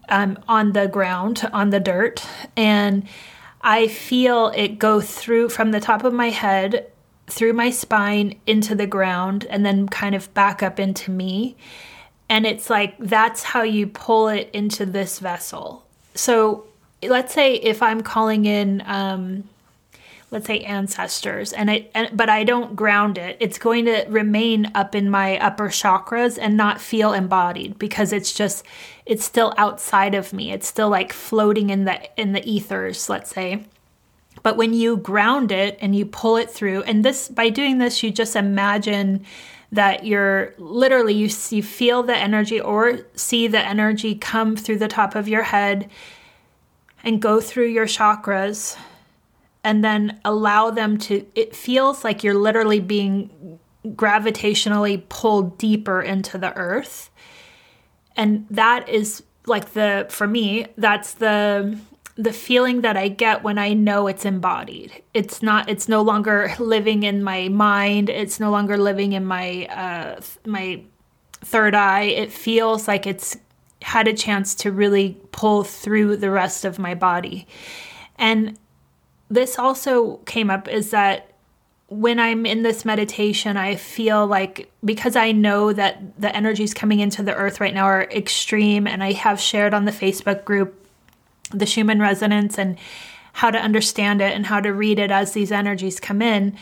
um, 0.08 0.38
on 0.46 0.72
the 0.72 0.86
ground, 0.86 1.48
on 1.52 1.70
the 1.70 1.80
dirt, 1.80 2.24
and 2.56 3.08
I 3.62 3.88
feel 3.88 4.52
it 4.54 4.78
go 4.78 5.00
through 5.00 5.48
from 5.48 5.72
the 5.72 5.80
top 5.80 6.04
of 6.04 6.12
my 6.12 6.30
head 6.30 6.86
through 7.26 7.52
my 7.52 7.70
spine 7.70 8.38
into 8.46 8.74
the 8.74 8.86
ground 8.86 9.46
and 9.50 9.66
then 9.66 9.88
kind 9.88 10.14
of 10.14 10.32
back 10.34 10.62
up 10.62 10.78
into 10.78 11.10
me. 11.10 11.56
And 12.28 12.46
it's 12.46 12.70
like 12.70 12.94
that's 13.00 13.42
how 13.42 13.62
you 13.62 13.88
pull 13.88 14.28
it 14.28 14.50
into 14.52 14.86
this 14.86 15.18
vessel. 15.18 15.84
So 16.14 16.66
let's 17.02 17.34
say 17.34 17.54
if 17.54 17.82
I'm 17.82 18.02
calling 18.02 18.44
in 18.46 18.82
um, 18.86 19.44
let's 20.30 20.46
say 20.46 20.60
ancestors. 20.60 21.52
And 21.52 21.70
i 21.70 21.88
and, 21.94 22.16
but 22.16 22.28
I 22.28 22.44
don't 22.44 22.76
ground 22.76 23.18
it. 23.18 23.36
It's 23.40 23.58
going 23.58 23.86
to 23.86 24.04
remain 24.08 24.70
up 24.74 24.94
in 24.94 25.10
my 25.10 25.38
upper 25.38 25.68
chakras 25.68 26.38
and 26.40 26.56
not 26.56 26.80
feel 26.80 27.12
embodied 27.12 27.78
because 27.78 28.12
it's 28.12 28.32
just 28.32 28.64
it's 29.06 29.24
still 29.24 29.54
outside 29.56 30.14
of 30.14 30.32
me. 30.32 30.52
It's 30.52 30.68
still 30.68 30.88
like 30.88 31.12
floating 31.12 31.70
in 31.70 31.84
the 31.84 32.20
in 32.20 32.32
the 32.32 32.48
ethers 32.48 33.08
let's 33.08 33.30
say. 33.30 33.64
But 34.42 34.56
when 34.56 34.72
you 34.72 34.96
ground 34.96 35.52
it 35.52 35.76
and 35.80 35.94
you 35.94 36.06
pull 36.06 36.36
it 36.36 36.50
through 36.50 36.82
and 36.84 37.04
this 37.04 37.28
by 37.28 37.50
doing 37.50 37.78
this 37.78 38.02
you 38.02 38.10
just 38.10 38.36
imagine 38.36 39.24
that 39.72 40.04
you're 40.04 40.54
literally 40.58 41.14
you, 41.14 41.28
you 41.50 41.62
feel 41.62 42.02
the 42.02 42.16
energy 42.16 42.60
or 42.60 43.00
see 43.14 43.46
the 43.46 43.64
energy 43.64 44.14
come 44.14 44.56
through 44.56 44.78
the 44.78 44.88
top 44.88 45.14
of 45.14 45.28
your 45.28 45.42
head 45.42 45.90
and 47.04 47.22
go 47.22 47.40
through 47.40 47.66
your 47.66 47.86
chakras 47.86 48.76
and 49.62 49.84
then 49.84 50.20
allow 50.24 50.70
them 50.70 50.96
to 50.98 51.26
it 51.34 51.54
feels 51.54 52.04
like 52.04 52.24
you're 52.24 52.34
literally 52.34 52.80
being 52.80 53.58
gravitationally 53.86 55.08
pulled 55.08 55.56
deeper 55.58 56.02
into 56.02 56.38
the 56.38 56.54
earth 56.56 57.10
and 58.16 58.46
that 58.50 58.88
is 58.88 59.22
like 59.46 59.72
the 59.72 60.06
for 60.10 60.26
me 60.26 60.66
that's 60.76 61.14
the 61.14 61.78
the 62.16 62.32
feeling 62.32 62.82
that 62.82 62.98
I 62.98 63.08
get 63.08 63.42
when 63.42 63.56
I 63.56 63.72
know 63.72 64.06
it's 64.06 64.26
embodied. 64.26 65.02
It's 65.14 65.42
not. 65.42 65.70
It's 65.70 65.88
no 65.88 66.02
longer 66.02 66.52
living 66.58 67.02
in 67.02 67.22
my 67.22 67.48
mind. 67.48 68.10
It's 68.10 68.38
no 68.38 68.50
longer 68.50 68.76
living 68.76 69.12
in 69.12 69.24
my 69.24 69.66
uh, 69.66 70.20
my 70.44 70.82
third 71.42 71.74
eye. 71.74 72.02
It 72.02 72.30
feels 72.30 72.86
like 72.86 73.06
it's 73.06 73.38
had 73.82 74.06
a 74.06 74.12
chance 74.12 74.54
to 74.56 74.70
really 74.70 75.18
pull 75.32 75.64
through 75.64 76.18
the 76.18 76.30
rest 76.30 76.66
of 76.66 76.78
my 76.78 76.94
body. 76.94 77.46
And 78.16 78.58
this 79.30 79.58
also 79.58 80.16
came 80.26 80.50
up 80.50 80.68
is 80.68 80.90
that 80.90 81.30
when 81.86 82.20
I'm 82.20 82.46
in 82.46 82.62
this 82.62 82.84
meditation, 82.84 83.56
I 83.56 83.74
feel 83.74 84.26
like 84.26 84.70
because 84.84 85.16
I 85.16 85.32
know 85.32 85.72
that 85.72 86.20
the 86.20 86.34
energies 86.34 86.72
coming 86.72 87.00
into 87.00 87.22
the 87.22 87.34
earth 87.34 87.60
right 87.60 87.74
now 87.74 87.84
are 87.84 88.04
extreme, 88.04 88.86
and 88.86 89.02
I 89.02 89.12
have 89.12 89.40
shared 89.40 89.74
on 89.74 89.86
the 89.86 89.92
Facebook 89.92 90.44
group 90.44 90.76
the 91.52 91.66
Schumann 91.66 92.00
resonance 92.00 92.58
and 92.58 92.78
how 93.32 93.50
to 93.50 93.58
understand 93.58 94.20
it 94.20 94.34
and 94.34 94.46
how 94.46 94.60
to 94.60 94.72
read 94.72 94.98
it 94.98 95.10
as 95.10 95.32
these 95.32 95.50
energies 95.50 95.98
come 95.98 96.22
in. 96.22 96.56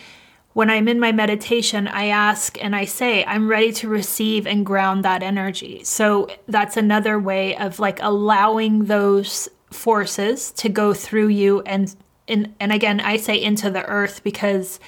When 0.54 0.70
I'm 0.70 0.88
in 0.88 0.98
my 0.98 1.12
meditation, 1.12 1.86
I 1.88 2.06
ask 2.06 2.62
and 2.62 2.74
I 2.74 2.86
say, 2.86 3.24
I'm 3.24 3.48
ready 3.48 3.72
to 3.74 3.88
receive 3.88 4.46
and 4.46 4.64
ground 4.64 5.04
that 5.04 5.22
energy. 5.22 5.84
So 5.84 6.28
that's 6.48 6.76
another 6.76 7.18
way 7.18 7.54
of 7.56 7.78
like 7.78 8.00
allowing 8.02 8.86
those 8.86 9.48
forces 9.70 10.50
to 10.52 10.70
go 10.70 10.94
through 10.94 11.28
you 11.28 11.60
and 11.62 11.94
and, 12.28 12.54
and 12.60 12.72
again, 12.72 13.00
I 13.00 13.16
say 13.16 13.40
into 13.40 13.70
the 13.70 13.84
earth 13.84 14.22
because 14.22 14.78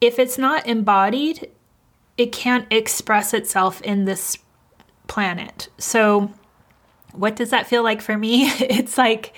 if 0.00 0.18
it's 0.18 0.38
not 0.38 0.66
embodied, 0.66 1.50
it 2.16 2.32
can't 2.32 2.66
express 2.70 3.34
itself 3.34 3.80
in 3.82 4.04
this 4.04 4.38
planet. 5.06 5.68
So 5.78 6.32
what 7.12 7.36
does 7.36 7.50
that 7.50 7.66
feel 7.66 7.82
like 7.82 8.00
for 8.00 8.16
me? 8.16 8.44
it's 8.60 8.96
like 8.98 9.34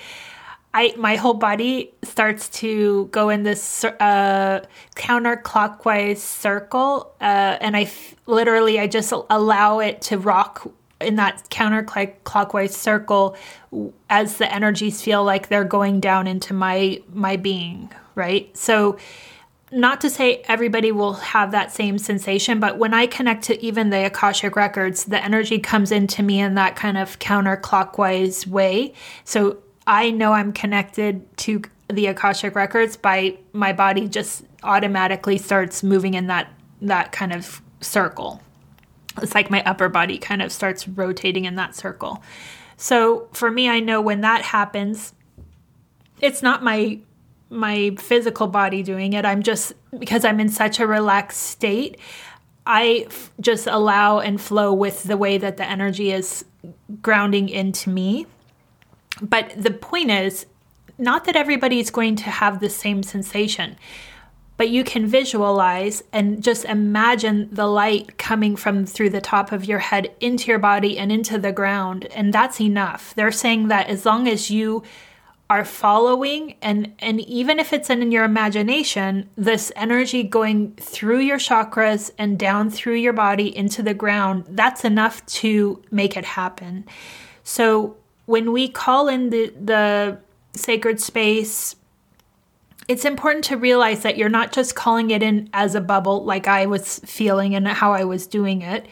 I 0.73 0.93
my 0.97 1.15
whole 1.15 1.35
body 1.35 1.93
starts 2.03 2.49
to 2.61 3.07
go 3.11 3.29
in 3.29 3.43
this 3.43 3.83
uh, 3.83 4.65
counterclockwise 4.95 6.17
circle, 6.17 7.13
uh, 7.21 7.57
and 7.61 7.77
I 7.77 7.83
f- 7.83 8.15
literally 8.25 8.79
I 8.79 8.87
just 8.87 9.13
allow 9.29 9.79
it 9.79 10.01
to 10.03 10.17
rock 10.17 10.67
in 11.03 11.15
that 11.15 11.49
counterclockwise 11.49 12.71
circle 12.71 13.35
as 14.09 14.37
the 14.37 14.53
energies 14.53 15.01
feel 15.01 15.23
like 15.23 15.49
they're 15.49 15.63
going 15.63 15.99
down 15.99 16.27
into 16.27 16.53
my 16.53 17.01
my 17.13 17.35
being. 17.37 17.91
Right, 18.15 18.55
so 18.55 18.97
not 19.71 20.01
to 20.01 20.09
say 20.09 20.43
everybody 20.47 20.91
will 20.91 21.13
have 21.13 21.51
that 21.51 21.71
same 21.71 21.97
sensation, 21.97 22.59
but 22.59 22.77
when 22.77 22.93
I 22.93 23.07
connect 23.07 23.43
to 23.45 23.59
even 23.65 23.89
the 23.89 24.05
Akashic 24.05 24.55
records, 24.55 25.05
the 25.05 25.21
energy 25.23 25.57
comes 25.57 25.91
into 25.91 26.21
me 26.21 26.39
in 26.39 26.53
that 26.55 26.75
kind 26.75 26.97
of 26.97 27.17
counterclockwise 27.17 28.45
way. 28.45 28.93
So 29.23 29.57
I 29.87 30.11
know 30.11 30.33
I'm 30.33 30.53
connected 30.53 31.35
to 31.37 31.63
the 31.89 32.07
Akashic 32.07 32.55
records 32.55 32.95
by 32.95 33.37
my 33.51 33.73
body 33.73 34.07
just 34.07 34.43
automatically 34.63 35.37
starts 35.37 35.83
moving 35.83 36.13
in 36.13 36.27
that 36.27 36.53
that 36.81 37.11
kind 37.11 37.33
of 37.33 37.61
circle. 37.81 38.41
It's 39.21 39.35
like 39.35 39.49
my 39.49 39.63
upper 39.63 39.89
body 39.89 40.17
kind 40.17 40.41
of 40.41 40.51
starts 40.51 40.87
rotating 40.87 41.45
in 41.45 41.55
that 41.55 41.75
circle. 41.75 42.23
So 42.77 43.27
for 43.33 43.51
me, 43.51 43.69
I 43.69 43.79
know 43.79 44.01
when 44.01 44.21
that 44.21 44.41
happens, 44.41 45.13
it's 46.21 46.41
not 46.41 46.63
my 46.63 46.99
my 47.49 47.91
physical 47.99 48.47
body 48.47 48.81
doing 48.81 49.13
it. 49.13 49.25
I'm 49.25 49.43
just 49.43 49.73
because 49.97 50.25
I'm 50.25 50.39
in 50.39 50.49
such 50.49 50.79
a 50.79 50.87
relaxed 50.87 51.41
state, 51.41 51.99
I 52.65 53.05
f- 53.07 53.31
just 53.39 53.67
allow 53.67 54.19
and 54.19 54.41
flow 54.41 54.73
with 54.73 55.03
the 55.03 55.17
way 55.17 55.37
that 55.37 55.57
the 55.57 55.69
energy 55.69 56.11
is 56.11 56.45
grounding 57.01 57.49
into 57.49 57.89
me. 57.89 58.25
But 59.21 59.53
the 59.55 59.71
point 59.71 60.09
is 60.09 60.45
not 60.97 61.25
that 61.25 61.35
everybody's 61.35 61.91
going 61.91 62.15
to 62.17 62.29
have 62.29 62.59
the 62.59 62.69
same 62.69 63.03
sensation, 63.03 63.75
but 64.63 64.69
you 64.69 64.85
can 64.85 65.05
visualize 65.05 66.01
and 66.13 66.41
just 66.41 66.63
imagine 66.63 67.49
the 67.51 67.67
light 67.67 68.17
coming 68.17 68.55
from 68.55 68.85
through 68.85 69.09
the 69.09 69.19
top 69.19 69.51
of 69.51 69.65
your 69.65 69.79
head 69.79 70.09
into 70.21 70.47
your 70.47 70.57
body 70.57 70.97
and 70.97 71.11
into 71.11 71.37
the 71.37 71.51
ground. 71.51 72.05
And 72.15 72.33
that's 72.33 72.61
enough. 72.61 73.13
They're 73.13 73.29
saying 73.29 73.67
that 73.67 73.87
as 73.89 74.05
long 74.05 74.25
as 74.25 74.49
you 74.49 74.81
are 75.49 75.65
following 75.65 76.55
and 76.61 76.93
and 76.99 77.19
even 77.19 77.59
if 77.59 77.73
it's 77.73 77.89
in 77.89 78.09
your 78.09 78.23
imagination 78.23 79.29
this 79.35 79.69
energy 79.75 80.23
going 80.23 80.71
through 80.75 81.19
your 81.19 81.39
chakras 81.39 82.09
and 82.17 82.39
down 82.39 82.69
through 82.69 82.95
your 82.95 83.11
body 83.11 83.53
into 83.53 83.83
the 83.83 83.93
ground 83.93 84.45
that's 84.51 84.85
enough 84.85 85.25
to 85.25 85.83
make 85.91 86.15
it 86.15 86.23
happen 86.23 86.85
so 87.43 87.97
when 88.27 88.53
we 88.53 88.69
call 88.69 89.09
in 89.09 89.29
the 89.29 89.53
the 89.61 90.17
sacred 90.55 91.01
space 91.01 91.75
it's 92.87 93.05
important 93.05 93.45
to 93.45 93.57
realize 93.57 94.03
that 94.03 94.17
you're 94.17 94.29
not 94.29 94.51
just 94.51 94.75
calling 94.75 95.11
it 95.11 95.23
in 95.23 95.49
as 95.53 95.75
a 95.75 95.81
bubble 95.81 96.23
like 96.25 96.47
I 96.47 96.65
was 96.65 96.99
feeling 96.99 97.55
and 97.55 97.67
how 97.67 97.93
I 97.93 98.03
was 98.03 98.27
doing 98.27 98.61
it 98.61 98.87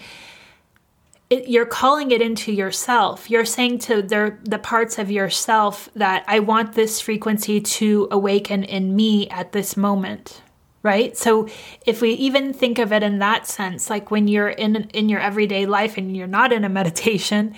it, 1.31 1.47
you're 1.47 1.65
calling 1.65 2.11
it 2.11 2.21
into 2.21 2.51
yourself. 2.51 3.29
You're 3.29 3.45
saying 3.45 3.79
to 3.79 4.01
the, 4.01 4.37
the 4.43 4.59
parts 4.59 4.99
of 4.99 5.09
yourself 5.09 5.89
that 5.95 6.25
I 6.27 6.39
want 6.39 6.73
this 6.73 6.99
frequency 6.99 7.61
to 7.61 8.09
awaken 8.11 8.65
in 8.65 8.95
me 8.95 9.29
at 9.29 9.53
this 9.53 9.77
moment, 9.77 10.41
right? 10.83 11.17
So 11.17 11.47
if 11.85 12.01
we 12.01 12.11
even 12.11 12.53
think 12.53 12.79
of 12.79 12.91
it 12.91 13.01
in 13.01 13.19
that 13.19 13.47
sense, 13.47 13.89
like 13.89 14.11
when 14.11 14.27
you're 14.27 14.49
in 14.49 14.75
in 14.89 15.07
your 15.07 15.21
everyday 15.21 15.65
life 15.65 15.97
and 15.97 16.15
you're 16.15 16.27
not 16.27 16.51
in 16.51 16.65
a 16.65 16.69
meditation, 16.81 17.55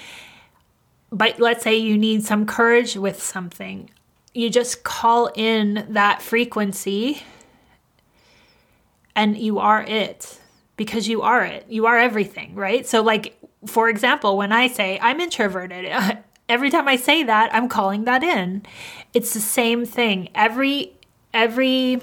but 1.11 1.39
let's 1.39 1.63
say 1.63 1.75
you 1.75 1.97
need 1.97 2.23
some 2.23 2.45
courage 2.45 2.95
with 2.95 3.21
something, 3.21 3.89
you 4.33 4.49
just 4.49 4.83
call 4.83 5.29
in 5.35 5.85
that 5.89 6.21
frequency 6.21 7.23
and 9.15 9.37
you 9.37 9.59
are 9.59 9.83
it 9.83 10.39
because 10.75 11.07
you 11.07 11.21
are 11.21 11.43
it. 11.45 11.65
You 11.69 11.85
are 11.85 11.97
everything, 11.99 12.55
right? 12.55 12.85
So 12.85 13.01
like 13.01 13.37
for 13.65 13.89
example, 13.89 14.37
when 14.37 14.51
I 14.51 14.67
say 14.67 14.99
I'm 15.01 15.19
introverted, 15.19 15.85
every 16.49 16.69
time 16.69 16.87
I 16.87 16.95
say 16.95 17.23
that, 17.23 17.53
I'm 17.53 17.69
calling 17.69 18.05
that 18.05 18.23
in. 18.23 18.63
It's 19.13 19.33
the 19.33 19.39
same 19.39 19.85
thing. 19.85 20.29
Every 20.35 20.93
every 21.33 22.01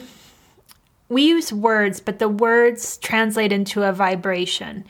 we 1.08 1.22
use 1.22 1.52
words, 1.52 2.00
but 2.00 2.20
the 2.20 2.28
words 2.28 2.96
translate 2.98 3.52
into 3.52 3.82
a 3.82 3.92
vibration. 3.92 4.84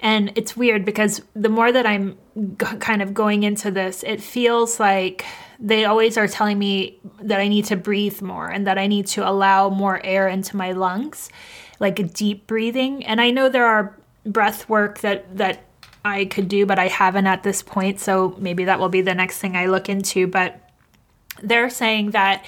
And 0.00 0.32
it's 0.34 0.56
weird 0.56 0.84
because 0.84 1.22
the 1.34 1.48
more 1.48 1.72
that 1.72 1.86
I'm 1.86 2.18
g- 2.36 2.76
kind 2.78 3.00
of 3.00 3.14
going 3.14 3.44
into 3.44 3.70
this, 3.70 4.02
it 4.02 4.20
feels 4.20 4.78
like 4.78 5.24
they 5.62 5.84
always 5.84 6.18
are 6.18 6.26
telling 6.26 6.58
me 6.58 6.98
that 7.20 7.40
I 7.40 7.46
need 7.46 7.66
to 7.66 7.76
breathe 7.76 8.20
more 8.20 8.48
and 8.48 8.66
that 8.66 8.78
I 8.78 8.88
need 8.88 9.06
to 9.08 9.26
allow 9.26 9.68
more 9.70 10.04
air 10.04 10.26
into 10.26 10.56
my 10.56 10.72
lungs, 10.72 11.30
like 11.78 12.00
a 12.00 12.02
deep 12.02 12.48
breathing. 12.48 13.06
And 13.06 13.20
I 13.20 13.30
know 13.30 13.48
there 13.48 13.66
are 13.66 13.96
breath 14.26 14.68
work 14.68 14.98
that 15.00 15.36
that 15.36 15.64
I 16.04 16.24
could 16.24 16.48
do, 16.48 16.66
but 16.66 16.80
I 16.80 16.88
haven't 16.88 17.28
at 17.28 17.44
this 17.44 17.62
point. 17.62 18.00
So 18.00 18.34
maybe 18.38 18.64
that 18.64 18.80
will 18.80 18.88
be 18.88 19.02
the 19.02 19.14
next 19.14 19.38
thing 19.38 19.56
I 19.56 19.66
look 19.66 19.88
into. 19.88 20.26
But 20.26 20.68
they're 21.40 21.70
saying 21.70 22.10
that 22.10 22.44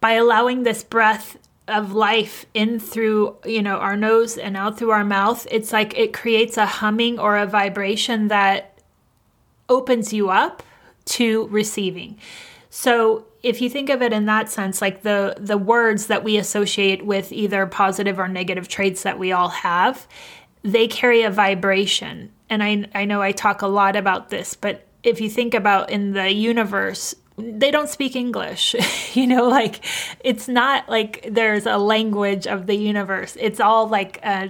by 0.00 0.12
allowing 0.12 0.62
this 0.62 0.82
breath 0.82 1.36
of 1.68 1.92
life 1.92 2.46
in 2.54 2.80
through 2.80 3.36
you 3.44 3.62
know 3.62 3.76
our 3.76 3.94
nose 3.94 4.38
and 4.38 4.56
out 4.56 4.78
through 4.78 4.90
our 4.90 5.04
mouth 5.04 5.46
it's 5.50 5.70
like 5.70 5.94
it 5.98 6.14
creates 6.14 6.56
a 6.56 6.64
humming 6.64 7.18
or 7.18 7.36
a 7.36 7.44
vibration 7.44 8.28
that 8.28 8.78
opens 9.68 10.10
you 10.10 10.30
up 10.30 10.62
to 11.08 11.46
receiving 11.48 12.18
so 12.70 13.24
if 13.42 13.60
you 13.60 13.70
think 13.70 13.88
of 13.88 14.02
it 14.02 14.12
in 14.12 14.26
that 14.26 14.48
sense 14.48 14.80
like 14.80 15.02
the 15.02 15.34
the 15.38 15.58
words 15.58 16.06
that 16.06 16.22
we 16.22 16.36
associate 16.36 17.04
with 17.04 17.32
either 17.32 17.66
positive 17.66 18.18
or 18.18 18.28
negative 18.28 18.68
traits 18.68 19.02
that 19.02 19.18
we 19.18 19.32
all 19.32 19.48
have 19.48 20.06
they 20.62 20.86
carry 20.86 21.22
a 21.22 21.30
vibration 21.30 22.30
and 22.50 22.62
I, 22.62 22.84
I 22.94 23.04
know 23.04 23.22
I 23.22 23.32
talk 23.32 23.62
a 23.62 23.66
lot 23.66 23.96
about 23.96 24.30
this, 24.30 24.54
but 24.54 24.86
if 25.02 25.20
you 25.20 25.28
think 25.28 25.54
about 25.54 25.90
in 25.90 26.12
the 26.12 26.32
universe, 26.32 27.14
they 27.36 27.70
don't 27.70 27.88
speak 27.88 28.16
English. 28.16 28.74
you 29.14 29.26
know, 29.26 29.48
like 29.48 29.84
it's 30.20 30.48
not 30.48 30.88
like 30.88 31.28
there's 31.30 31.66
a 31.66 31.78
language 31.78 32.46
of 32.46 32.66
the 32.66 32.74
universe. 32.74 33.36
It's 33.38 33.60
all 33.60 33.88
like 33.88 34.18
uh, 34.22 34.48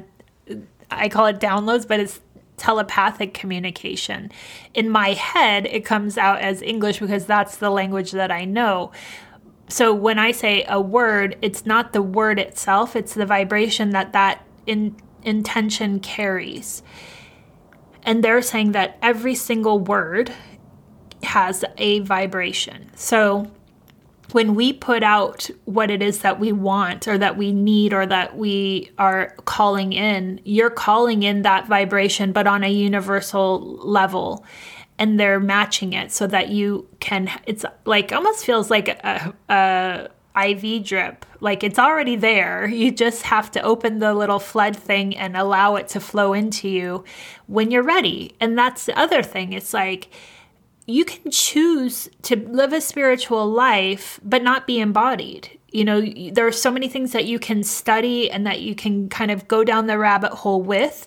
I 0.91 1.09
call 1.09 1.27
it 1.27 1.39
downloads, 1.39 1.87
but 1.87 2.01
it's 2.01 2.21
telepathic 2.59 3.33
communication. 3.33 4.31
In 4.75 4.91
my 4.91 5.13
head, 5.13 5.67
it 5.67 5.85
comes 5.85 6.19
out 6.19 6.41
as 6.41 6.61
English 6.61 6.99
because 6.99 7.27
that's 7.27 7.57
the 7.57 7.71
language 7.71 8.13
that 8.13 8.31
I 8.31 8.45
know. 8.45 8.93
So 9.69 9.95
when 9.95 10.19
I 10.19 10.33
say 10.33 10.65
a 10.69 10.81
word, 10.81 11.37
it's 11.43 11.67
not 11.67 11.93
the 11.93 12.03
word 12.03 12.39
itself, 12.39 12.97
it's 12.97 13.15
the 13.15 13.27
vibration 13.27 13.91
that 13.91 14.13
that 14.13 14.45
in, 14.67 14.97
intention 15.23 16.01
carries. 16.01 16.83
And 18.03 18.25
they're 18.25 18.43
saying 18.43 18.73
that 18.73 18.99
every 19.03 19.35
single 19.35 19.79
word 19.79 20.33
has 21.23 21.65
a 21.77 22.01
vibration. 22.01 22.91
So 22.95 23.51
when 24.33 24.55
we 24.55 24.73
put 24.73 25.03
out 25.03 25.49
what 25.65 25.91
it 25.91 26.03
is 26.03 26.21
that 26.21 26.39
we 26.39 26.53
want 26.53 27.09
or 27.09 27.17
that 27.17 27.37
we 27.37 27.53
need 27.53 27.93
or 27.93 28.07
that 28.07 28.37
we 28.37 28.91
are 28.99 29.35
calling 29.47 29.93
in, 29.93 30.41
you're 30.45 30.71
calling 30.71 31.23
in 31.23 31.43
that 31.43 31.67
vibration, 31.67 32.33
but 32.33 32.47
on 32.47 32.63
a 32.63 32.69
universal 32.69 33.61
level. 33.77 34.45
And 34.99 35.19
they're 35.19 35.41
matching 35.41 35.93
it 35.93 36.13
so 36.13 36.27
that 36.27 36.49
you 36.49 36.89
can, 37.01 37.31
it's 37.47 37.65
like 37.85 38.13
almost 38.13 38.45
feels 38.45 38.71
like 38.71 38.89
a, 38.89 39.33
a 39.49 40.09
IV 40.51 40.85
drip. 40.85 41.25
Like 41.41 41.63
it's 41.63 41.79
already 41.79 42.17
there. 42.17 42.67
You 42.67 42.91
just 42.91 43.23
have 43.23 43.51
to 43.53 43.63
open 43.63 44.01
the 44.01 44.13
little 44.13 44.41
flood 44.41 44.77
thing 44.77 45.17
and 45.17 45.37
allow 45.37 45.77
it 45.77 45.89
to 45.89 46.01
flow 46.01 46.33
into 46.33 46.69
you 46.69 47.05
when 47.47 47.71
you're 47.71 47.83
ready. 47.83 48.35
And 48.41 48.59
that's 48.59 48.87
the 48.87 48.99
other 48.99 49.23
thing. 49.23 49.53
It's 49.53 49.73
like, 49.73 50.11
you 50.89 51.05
can 51.05 51.31
choose 51.31 52.09
to 52.23 52.35
live 52.35 52.73
a 52.73 52.81
spiritual 52.81 53.47
life 53.47 54.19
but 54.25 54.43
not 54.43 54.67
be 54.67 54.81
embodied. 54.81 55.59
You 55.71 55.85
know 55.85 56.01
there 56.33 56.47
are 56.47 56.53
so 56.53 56.71
many 56.71 56.89
things 56.89 57.13
that 57.13 57.27
you 57.27 57.39
can 57.39 57.63
study 57.63 58.31
and 58.31 58.47
that 58.47 58.63
you 58.63 58.75
can 58.75 59.11
kind 59.11 59.31
of 59.31 59.47
go 59.47 59.63
down 59.63 59.87
the 59.87 59.99
rabbit 59.99 60.33
hole 60.33 60.63
with 60.63 61.07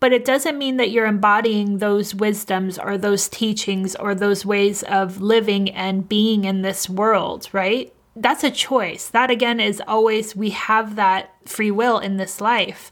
but 0.00 0.12
it 0.12 0.24
doesn't 0.24 0.58
mean 0.58 0.76
that 0.76 0.90
you're 0.90 1.06
embodying 1.06 1.78
those 1.78 2.14
wisdoms 2.14 2.78
or 2.78 2.98
those 2.98 3.28
teachings 3.28 3.94
or 3.96 4.14
those 4.14 4.44
ways 4.44 4.82
of 4.84 5.20
living 5.20 5.70
and 5.70 6.08
being 6.08 6.44
in 6.44 6.62
this 6.62 6.90
world 6.90 7.48
right? 7.52 7.94
That's 8.16 8.42
a 8.42 8.50
choice. 8.50 9.08
That 9.08 9.30
again 9.30 9.60
is 9.60 9.80
always 9.86 10.34
we 10.34 10.50
have 10.50 10.96
that 10.96 11.32
free 11.46 11.70
will 11.70 12.00
in 12.00 12.16
this 12.16 12.40
life. 12.40 12.90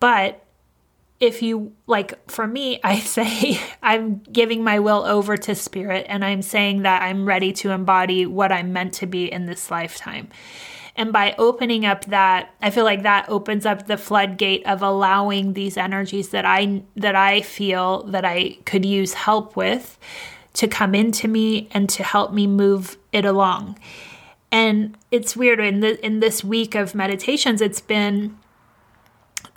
But 0.00 0.44
if 1.20 1.42
you 1.42 1.72
like 1.86 2.30
for 2.30 2.46
me 2.46 2.80
i 2.84 2.98
say 2.98 3.60
i'm 3.82 4.18
giving 4.32 4.64
my 4.64 4.78
will 4.78 5.04
over 5.04 5.36
to 5.36 5.54
spirit 5.54 6.06
and 6.08 6.24
i'm 6.24 6.42
saying 6.42 6.82
that 6.82 7.02
i'm 7.02 7.24
ready 7.24 7.52
to 7.52 7.70
embody 7.70 8.26
what 8.26 8.50
i'm 8.50 8.72
meant 8.72 8.94
to 8.94 9.06
be 9.06 9.30
in 9.30 9.46
this 9.46 9.70
lifetime. 9.70 10.28
And 10.96 11.12
by 11.12 11.34
opening 11.38 11.86
up 11.86 12.04
that 12.06 12.52
i 12.60 12.70
feel 12.70 12.84
like 12.84 13.04
that 13.04 13.28
opens 13.28 13.64
up 13.64 13.86
the 13.86 13.96
floodgate 13.96 14.66
of 14.66 14.82
allowing 14.82 15.52
these 15.52 15.76
energies 15.76 16.30
that 16.30 16.44
i 16.44 16.82
that 16.96 17.14
i 17.14 17.42
feel 17.42 18.02
that 18.04 18.24
i 18.24 18.58
could 18.64 18.84
use 18.84 19.14
help 19.14 19.56
with 19.56 19.98
to 20.54 20.68
come 20.68 20.94
into 20.94 21.28
me 21.28 21.68
and 21.72 21.88
to 21.90 22.02
help 22.02 22.32
me 22.32 22.46
move 22.46 22.98
it 23.12 23.24
along. 23.24 23.78
And 24.52 24.96
it's 25.10 25.36
weird 25.36 25.60
in 25.60 25.80
the 25.80 26.04
in 26.04 26.20
this 26.20 26.42
week 26.42 26.74
of 26.74 26.94
meditations 26.94 27.60
it's 27.60 27.80
been 27.80 28.36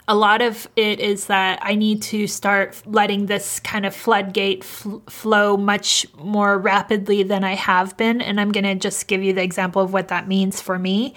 a 0.06 0.14
lot 0.14 0.42
of 0.42 0.68
it 0.76 1.00
is 1.00 1.26
that 1.26 1.58
I 1.62 1.74
need 1.74 2.02
to 2.02 2.26
start 2.26 2.82
letting 2.86 3.26
this 3.26 3.58
kind 3.60 3.86
of 3.86 3.94
floodgate 3.94 4.62
fl- 4.62 4.98
flow 5.08 5.56
much 5.56 6.06
more 6.16 6.58
rapidly 6.58 7.22
than 7.22 7.42
I 7.42 7.54
have 7.54 7.96
been. 7.96 8.20
And 8.20 8.40
I'm 8.40 8.52
going 8.52 8.64
to 8.64 8.74
just 8.74 9.06
give 9.06 9.22
you 9.22 9.32
the 9.32 9.42
example 9.42 9.80
of 9.80 9.92
what 9.92 10.08
that 10.08 10.28
means 10.28 10.60
for 10.60 10.78
me. 10.78 11.14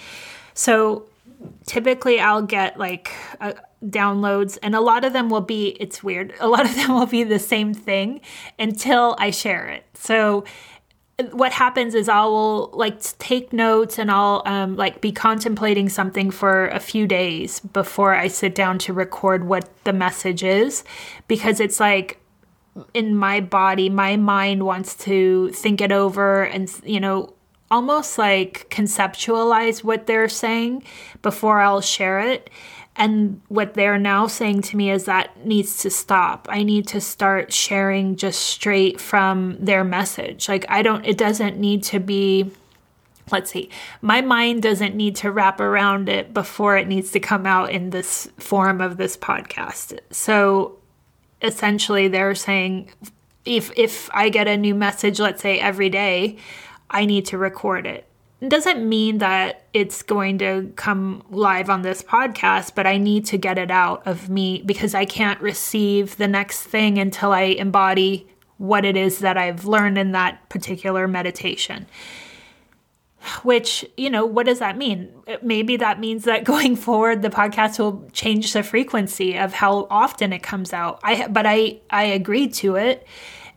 So 0.54 1.06
typically 1.66 2.20
I'll 2.20 2.42
get 2.42 2.80
like 2.80 3.12
downloads, 3.86 4.58
and 4.64 4.76
a 4.76 4.82
lot 4.82 5.06
of 5.06 5.14
them 5.14 5.30
will 5.30 5.42
be, 5.42 5.70
it's 5.80 6.04
weird, 6.04 6.34
a 6.40 6.48
lot 6.48 6.66
of 6.66 6.76
them 6.76 6.94
will 6.94 7.06
be 7.06 7.24
the 7.24 7.40
same 7.40 7.74
thing 7.74 8.22
until 8.58 9.16
I 9.20 9.32
share 9.32 9.68
it. 9.68 9.86
So 9.94 10.46
what 11.32 11.52
happens 11.52 11.96
is 11.96 12.08
I'll 12.08 12.70
like 12.74 13.02
take 13.18 13.52
notes 13.52 13.98
and 13.98 14.12
I'll 14.12 14.44
um, 14.46 14.76
like 14.76 15.02
be 15.02 15.12
contemplating 15.12 15.90
something 15.90 16.30
for 16.30 16.68
a 16.68 16.80
few 16.80 17.08
days 17.08 17.60
before 17.60 18.14
I 18.14 18.28
sit 18.28 18.54
down 18.54 18.78
to 18.80 18.94
record 18.94 19.46
what 19.46 19.68
the 19.84 19.94
message 19.94 20.44
is 20.44 20.84
because 21.28 21.60
it's 21.60 21.80
like 21.80 22.20
in 22.94 23.16
my 23.16 23.42
body, 23.42 23.90
my 23.90 24.16
mind 24.16 24.64
wants 24.64 24.96
to 25.06 25.50
think 25.50 25.82
it 25.82 25.92
over 25.92 26.44
and, 26.44 26.72
you 26.84 27.00
know, 27.00 27.34
almost 27.72 28.20
like 28.20 28.68
conceptualize 28.70 29.84
what 29.84 30.06
they're 30.08 30.30
saying 30.30 30.84
before 31.24 31.60
I'll 31.60 31.82
share 31.82 32.20
it. 32.20 32.50
And 32.98 33.42
what 33.48 33.76
they're 33.76 34.00
now 34.00 34.26
saying 34.26 34.64
to 34.64 34.78
me 34.78 34.90
is 34.90 35.06
that 35.06 35.46
needs 35.46 35.78
to 35.84 35.92
stop. 35.92 36.48
I 36.50 36.64
need 36.64 36.88
to 36.88 37.00
start 37.00 37.54
sharing 37.54 38.16
just 38.16 38.42
straight 38.42 39.00
from 39.00 39.56
their 39.60 39.84
message. 39.84 40.50
Like, 40.50 40.66
I 40.68 40.82
don't, 40.82 41.06
it 41.06 41.16
doesn't 41.16 41.60
need 41.60 41.84
to 41.84 42.00
be, 42.00 42.50
let's 43.32 43.52
see, 43.52 43.70
my 44.02 44.22
mind 44.22 44.64
doesn't 44.64 44.96
need 44.96 45.16
to 45.18 45.32
wrap 45.32 45.60
around 45.60 46.10
it 46.10 46.34
before 46.34 46.76
it 46.76 46.88
needs 46.88 47.12
to 47.12 47.20
come 47.20 47.46
out 47.46 47.70
in 47.70 47.92
this 47.92 48.30
form 48.40 48.82
of 48.82 48.98
this 48.98 49.16
podcast. 49.16 50.00
So 50.10 50.80
essentially, 51.44 52.08
they're 52.08 52.34
saying, 52.34 52.90
if 53.46 53.72
if 53.78 54.10
I 54.12 54.30
get 54.30 54.48
a 54.48 54.58
new 54.58 54.74
message, 54.74 55.20
let's 55.20 55.42
say 55.42 55.60
every 55.60 55.90
day, 55.90 56.38
I 56.90 57.06
need 57.06 57.28
to 57.28 57.38
record 57.38 57.86
it 57.86 58.07
doesn't 58.46 58.88
mean 58.88 59.18
that 59.18 59.64
it's 59.74 60.04
going 60.04 60.38
to 60.40 60.72
come 60.76 61.24
live 61.32 61.70
on 61.70 61.82
this 61.82 62.04
podcast, 62.04 62.76
but 62.76 62.86
I 62.86 62.98
need 62.98 63.26
to 63.28 63.38
get 63.38 63.58
it 63.58 63.72
out 63.72 64.06
of 64.06 64.30
me 64.30 64.62
because 64.64 64.94
I 64.94 65.06
can't 65.06 65.42
receive 65.42 66.18
the 66.18 66.28
next 66.28 66.64
thing 66.64 67.00
until 67.00 67.32
I 67.32 67.42
embody 67.42 68.28
what 68.58 68.86
it 68.86 68.96
is 68.96 69.20
that 69.20 69.38
I've 69.38 69.66
learned 69.66 69.98
in 69.98 70.12
that 70.12 70.50
particular 70.50 71.08
meditation. 71.08 71.88
Which, 73.42 73.84
you 73.98 74.10
know, 74.10 74.26
what 74.26 74.46
does 74.46 74.60
that 74.60 74.78
mean? 74.78 75.12
Maybe 75.42 75.76
that 75.78 76.00
means 76.00 76.26
that 76.26 76.44
going 76.44 76.76
forward 76.88 77.24
the 77.24 77.30
podcast 77.30 77.80
will 77.80 78.08
change 78.14 78.54
the 78.54 78.62
frequency 78.62 79.36
of 79.38 79.52
how 79.54 79.88
often 79.90 80.32
it 80.32 80.44
comes 80.44 80.74
out. 80.74 81.00
I 81.04 81.28
but 81.28 81.46
I 81.48 81.80
I 81.90 82.04
agreed 82.04 82.54
to 82.56 82.76
it 82.76 83.06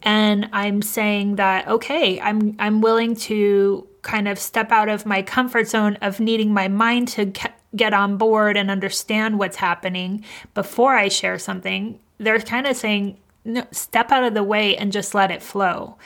and 0.02 0.48
I'm 0.52 0.80
saying 0.82 1.36
that 1.36 1.68
okay, 1.68 2.18
I'm 2.20 2.56
I'm 2.58 2.80
willing 2.80 3.14
to 3.16 3.86
kind 4.02 4.28
of 4.28 4.38
step 4.38 4.72
out 4.72 4.88
of 4.88 5.06
my 5.06 5.22
comfort 5.22 5.68
zone 5.68 5.96
of 6.00 6.20
needing 6.20 6.52
my 6.52 6.68
mind 6.68 7.08
to 7.08 7.32
get 7.76 7.94
on 7.94 8.16
board 8.16 8.56
and 8.56 8.70
understand 8.70 9.38
what's 9.38 9.56
happening 9.56 10.24
before 10.54 10.94
I 10.94 11.08
share 11.08 11.38
something, 11.38 11.98
they're 12.18 12.40
kind 12.40 12.66
of 12.66 12.76
saying, 12.76 13.18
no, 13.44 13.66
step 13.70 14.10
out 14.10 14.24
of 14.24 14.34
the 14.34 14.42
way 14.42 14.76
and 14.76 14.92
just 14.92 15.14
let 15.14 15.30
it 15.30 15.42
flow. 15.42 15.96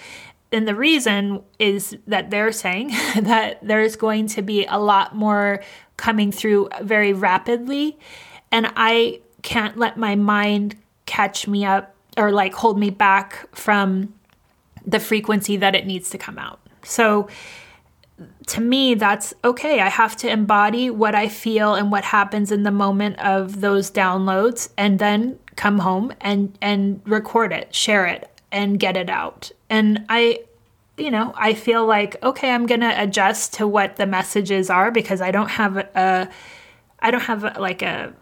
And 0.52 0.68
the 0.68 0.74
reason 0.74 1.42
is 1.59 1.96
that 2.07 2.30
they're 2.30 2.52
saying 2.52 2.88
that 3.20 3.59
there's 3.62 3.96
going 3.96 4.28
to 4.28 4.42
be 4.42 4.66
a 4.66 4.78
lot 4.78 5.14
more 5.14 5.62
coming 5.96 6.30
through 6.30 6.68
very 6.83 7.12
rapidly. 7.12 7.98
And 8.52 8.72
I 8.76 9.20
can't 9.42 9.76
let 9.76 9.96
my 9.96 10.14
mind 10.14 10.76
catch 11.07 11.48
me 11.48 11.64
up 11.64 11.94
or 12.16 12.30
like 12.30 12.54
hold 12.54 12.78
me 12.78 12.90
back 12.90 13.48
from 13.54 14.14
the 14.87 15.00
frequency 15.00 15.57
that 15.57 15.74
it 15.74 15.87
needs 15.87 16.11
to 16.11 16.18
come 16.18 16.38
out. 16.38 16.61
So, 16.83 17.28
to 18.46 18.61
me, 18.61 18.94
that's 18.94 19.35
okay. 19.42 19.81
I 19.81 19.88
have 19.88 20.16
to 20.18 20.31
embody 20.31 20.90
what 20.90 21.14
I 21.14 21.29
feel 21.29 21.74
and 21.74 21.90
what 21.90 22.05
happens 22.05 22.53
in 22.53 22.62
the 22.62 22.70
moment 22.70 23.18
of 23.18 23.61
those 23.61 23.90
downloads 23.90 24.70
and 24.77 24.98
then 24.98 25.38
come 25.57 25.81
home 25.81 26.12
and, 26.20 26.57
and 26.61 27.00
record 27.05 27.53
it, 27.53 27.74
share 27.74 28.07
it, 28.07 28.31
and 28.53 28.79
get 28.79 28.96
it 28.96 29.11
out. 29.11 29.50
And 29.68 30.05
I, 30.09 30.44
you 30.96 31.11
know, 31.11 31.33
I 31.37 31.55
feel 31.55 31.87
like, 31.87 32.22
okay, 32.22 32.50
I'm 32.50 32.66
going 32.66 32.83
to 32.83 33.03
adjust 33.03 33.55
to 33.55 33.66
what 33.66 33.96
the 33.96 34.07
messages 34.07 34.70
are 34.70 34.90
because 34.90 35.20
I 35.20 35.31
don't 35.31 35.50
have 35.50 35.77
a, 35.77 36.31
I 37.00 37.11
don't 37.11 37.22
have 37.22 37.42
a, 37.42 37.57
like 37.59 37.83
a, 37.83 38.12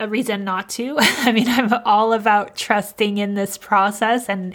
a 0.00 0.08
reason 0.08 0.42
not 0.42 0.68
to. 0.70 0.96
I 0.98 1.30
mean, 1.30 1.48
I'm 1.48 1.72
all 1.84 2.12
about 2.12 2.56
trusting 2.56 3.18
in 3.18 3.34
this 3.34 3.56
process 3.56 4.28
and 4.28 4.54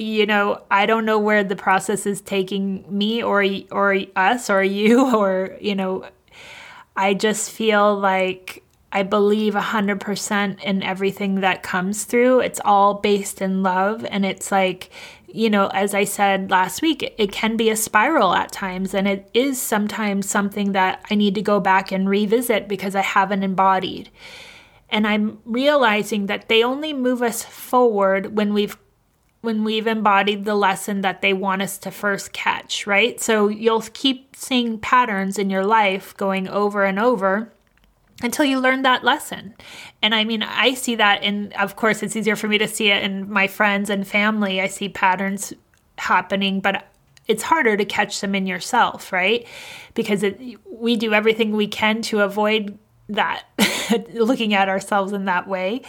you 0.00 0.24
know, 0.26 0.62
I 0.70 0.86
don't 0.86 1.04
know 1.04 1.18
where 1.18 1.44
the 1.44 1.56
process 1.56 2.06
is 2.06 2.20
taking 2.20 2.84
me 2.88 3.22
or 3.22 3.44
or 3.70 3.96
us 4.16 4.48
or 4.48 4.62
you 4.62 5.14
or 5.16 5.56
you 5.60 5.74
know, 5.74 6.06
I 6.96 7.14
just 7.14 7.50
feel 7.50 7.98
like 7.98 8.62
I 8.92 9.04
believe 9.04 9.54
100% 9.54 10.62
in 10.64 10.82
everything 10.82 11.36
that 11.42 11.62
comes 11.62 12.04
through. 12.04 12.40
It's 12.40 12.60
all 12.64 12.94
based 12.94 13.40
in 13.40 13.62
love 13.62 14.04
and 14.10 14.26
it's 14.26 14.50
like 14.50 14.90
you 15.32 15.48
know, 15.48 15.68
as 15.68 15.94
I 15.94 16.04
said 16.04 16.50
last 16.50 16.82
week, 16.82 17.14
it 17.16 17.30
can 17.30 17.56
be 17.56 17.70
a 17.70 17.76
spiral 17.76 18.34
at 18.34 18.50
times, 18.50 18.94
and 18.94 19.06
it 19.06 19.30
is 19.32 19.62
sometimes 19.62 20.28
something 20.28 20.72
that 20.72 21.04
I 21.08 21.14
need 21.14 21.36
to 21.36 21.42
go 21.42 21.60
back 21.60 21.92
and 21.92 22.08
revisit 22.08 22.66
because 22.66 22.96
I 22.96 23.02
haven't 23.02 23.44
embodied. 23.44 24.10
And 24.88 25.06
I'm 25.06 25.38
realizing 25.44 26.26
that 26.26 26.48
they 26.48 26.64
only 26.64 26.92
move 26.92 27.22
us 27.22 27.44
forward 27.44 28.36
when 28.36 28.52
we've 28.52 28.76
when 29.40 29.64
we've 29.64 29.86
embodied 29.86 30.44
the 30.44 30.54
lesson 30.54 31.00
that 31.00 31.22
they 31.22 31.32
want 31.32 31.62
us 31.62 31.78
to 31.78 31.90
first 31.90 32.32
catch, 32.32 32.86
right? 32.86 33.20
So 33.20 33.48
you'll 33.48 33.82
keep 33.94 34.36
seeing 34.36 34.78
patterns 34.78 35.38
in 35.38 35.48
your 35.48 35.64
life 35.64 36.14
going 36.16 36.48
over 36.48 36.84
and 36.84 36.98
over 36.98 37.52
until 38.22 38.44
you 38.44 38.60
learn 38.60 38.82
that 38.82 39.02
lesson. 39.02 39.54
And 40.02 40.14
I 40.14 40.24
mean, 40.24 40.42
I 40.42 40.74
see 40.74 40.94
that 40.96 41.22
in, 41.22 41.52
of 41.52 41.76
course, 41.76 42.02
it's 42.02 42.16
easier 42.16 42.36
for 42.36 42.48
me 42.48 42.58
to 42.58 42.68
see 42.68 42.90
it 42.90 43.02
in 43.02 43.30
my 43.30 43.46
friends 43.46 43.88
and 43.88 44.06
family. 44.06 44.60
I 44.60 44.66
see 44.66 44.90
patterns 44.90 45.54
happening, 45.96 46.60
but 46.60 46.86
it's 47.26 47.42
harder 47.42 47.76
to 47.76 47.84
catch 47.84 48.20
them 48.20 48.34
in 48.34 48.46
yourself, 48.46 49.12
right? 49.12 49.46
Because 49.94 50.22
it, 50.22 50.38
we 50.70 50.96
do 50.96 51.14
everything 51.14 51.52
we 51.52 51.66
can 51.66 52.02
to 52.02 52.20
avoid 52.20 52.78
that, 53.08 53.44
looking 54.12 54.52
at 54.52 54.68
ourselves 54.68 55.12
in 55.12 55.24
that 55.24 55.48
way. 55.48 55.82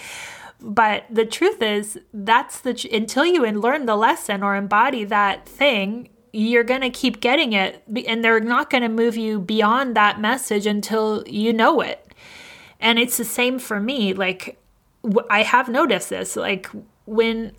But 0.61 1.05
the 1.09 1.25
truth 1.25 1.61
is, 1.61 1.99
that's 2.13 2.59
the 2.59 2.89
until 2.93 3.25
you 3.25 3.41
learn 3.41 3.87
the 3.87 3.95
lesson 3.95 4.43
or 4.43 4.55
embody 4.55 5.03
that 5.05 5.47
thing, 5.47 6.09
you're 6.33 6.63
going 6.63 6.81
to 6.81 6.89
keep 6.89 7.19
getting 7.19 7.53
it, 7.53 7.83
and 8.07 8.23
they're 8.23 8.39
not 8.39 8.69
going 8.69 8.83
to 8.83 8.89
move 8.89 9.17
you 9.17 9.39
beyond 9.39 9.95
that 9.95 10.19
message 10.19 10.67
until 10.67 11.23
you 11.27 11.51
know 11.51 11.81
it. 11.81 12.13
And 12.79 12.99
it's 12.99 13.17
the 13.17 13.25
same 13.25 13.57
for 13.57 13.79
me. 13.79 14.13
Like, 14.13 14.59
I 15.29 15.41
have 15.43 15.67
noticed 15.67 16.09
this. 16.09 16.35
Like, 16.35 16.69
when 17.05 17.53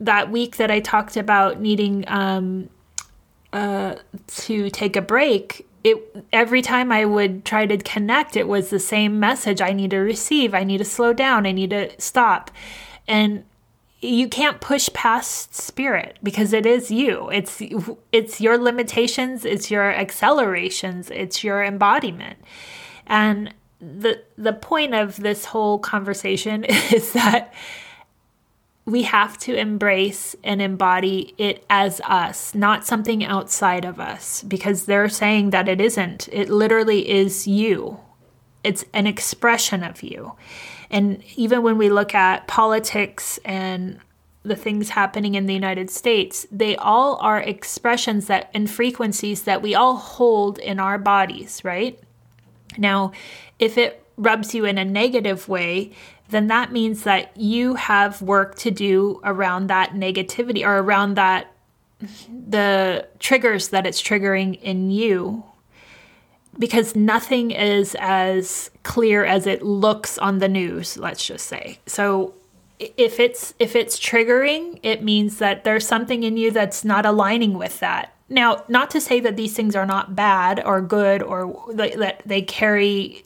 that 0.00 0.30
week 0.30 0.56
that 0.56 0.70
I 0.70 0.80
talked 0.80 1.16
about 1.16 1.60
needing 1.60 2.04
um, 2.08 2.70
uh, 3.52 3.96
to 4.26 4.70
take 4.70 4.96
a 4.96 5.02
break, 5.02 5.67
it 5.84 6.26
every 6.32 6.62
time 6.62 6.90
I 6.90 7.04
would 7.04 7.44
try 7.44 7.66
to 7.66 7.78
connect, 7.78 8.36
it 8.36 8.48
was 8.48 8.70
the 8.70 8.78
same 8.78 9.20
message. 9.20 9.60
I 9.60 9.72
need 9.72 9.90
to 9.90 9.98
receive. 9.98 10.54
I 10.54 10.64
need 10.64 10.78
to 10.78 10.84
slow 10.84 11.12
down. 11.12 11.46
I 11.46 11.52
need 11.52 11.70
to 11.70 11.90
stop. 12.00 12.50
And 13.06 13.44
you 14.00 14.28
can't 14.28 14.60
push 14.60 14.88
past 14.92 15.54
spirit 15.54 16.18
because 16.22 16.52
it 16.52 16.66
is 16.66 16.90
you. 16.90 17.28
It's 17.30 17.60
it's 18.12 18.40
your 18.40 18.58
limitations. 18.58 19.44
It's 19.44 19.70
your 19.70 19.90
accelerations. 19.90 21.10
It's 21.10 21.42
your 21.42 21.64
embodiment. 21.64 22.38
And 23.06 23.54
the 23.80 24.22
the 24.36 24.52
point 24.52 24.94
of 24.94 25.16
this 25.16 25.46
whole 25.46 25.78
conversation 25.78 26.64
is 26.64 27.12
that 27.12 27.52
we 28.88 29.02
have 29.02 29.36
to 29.36 29.54
embrace 29.54 30.34
and 30.42 30.62
embody 30.62 31.34
it 31.36 31.64
as 31.68 32.00
us, 32.06 32.54
not 32.54 32.86
something 32.86 33.22
outside 33.22 33.84
of 33.84 34.00
us, 34.00 34.42
because 34.44 34.86
they're 34.86 35.10
saying 35.10 35.50
that 35.50 35.68
it 35.68 35.78
isn't. 35.78 36.26
It 36.32 36.48
literally 36.48 37.08
is 37.08 37.46
you, 37.46 38.00
it's 38.64 38.86
an 38.94 39.06
expression 39.06 39.84
of 39.84 40.02
you. 40.02 40.32
And 40.90 41.22
even 41.36 41.62
when 41.62 41.76
we 41.76 41.90
look 41.90 42.14
at 42.14 42.48
politics 42.48 43.38
and 43.44 44.00
the 44.42 44.56
things 44.56 44.88
happening 44.88 45.34
in 45.34 45.44
the 45.44 45.52
United 45.52 45.90
States, 45.90 46.46
they 46.50 46.74
all 46.76 47.18
are 47.20 47.40
expressions 47.40 48.26
that 48.26 48.50
and 48.54 48.70
frequencies 48.70 49.42
that 49.42 49.60
we 49.60 49.74
all 49.74 49.96
hold 49.96 50.58
in 50.58 50.80
our 50.80 50.96
bodies, 50.96 51.62
right? 51.62 52.00
Now, 52.78 53.12
if 53.58 53.76
it 53.76 54.02
rubs 54.16 54.54
you 54.54 54.64
in 54.64 54.78
a 54.78 54.84
negative 54.84 55.46
way, 55.46 55.92
then 56.30 56.48
that 56.48 56.72
means 56.72 57.04
that 57.04 57.36
you 57.36 57.74
have 57.74 58.20
work 58.20 58.56
to 58.56 58.70
do 58.70 59.20
around 59.24 59.68
that 59.68 59.92
negativity 59.92 60.64
or 60.64 60.78
around 60.78 61.14
that 61.14 61.52
the 62.48 63.06
triggers 63.18 63.68
that 63.68 63.86
it's 63.86 64.02
triggering 64.02 64.60
in 64.62 64.90
you. 64.90 65.44
Because 66.58 66.96
nothing 66.96 67.50
is 67.52 67.96
as 68.00 68.70
clear 68.82 69.24
as 69.24 69.46
it 69.46 69.62
looks 69.62 70.18
on 70.18 70.38
the 70.38 70.48
news 70.48 70.96
let's 70.96 71.24
just 71.24 71.46
say. 71.46 71.78
So 71.86 72.34
if 72.78 73.20
it's 73.20 73.54
if 73.58 73.76
it's 73.76 73.98
triggering 73.98 74.80
it 74.82 75.02
means 75.02 75.38
that 75.38 75.64
there's 75.64 75.86
something 75.86 76.22
in 76.22 76.36
you 76.36 76.50
that's 76.50 76.84
not 76.84 77.06
aligning 77.06 77.54
with 77.54 77.78
that. 77.80 78.12
Now 78.28 78.64
not 78.68 78.90
to 78.90 79.00
say 79.00 79.20
that 79.20 79.36
these 79.36 79.54
things 79.54 79.76
are 79.76 79.86
not 79.86 80.16
bad 80.16 80.60
or 80.64 80.80
good 80.80 81.22
or 81.22 81.72
that 81.74 82.22
they 82.26 82.42
carry 82.42 83.24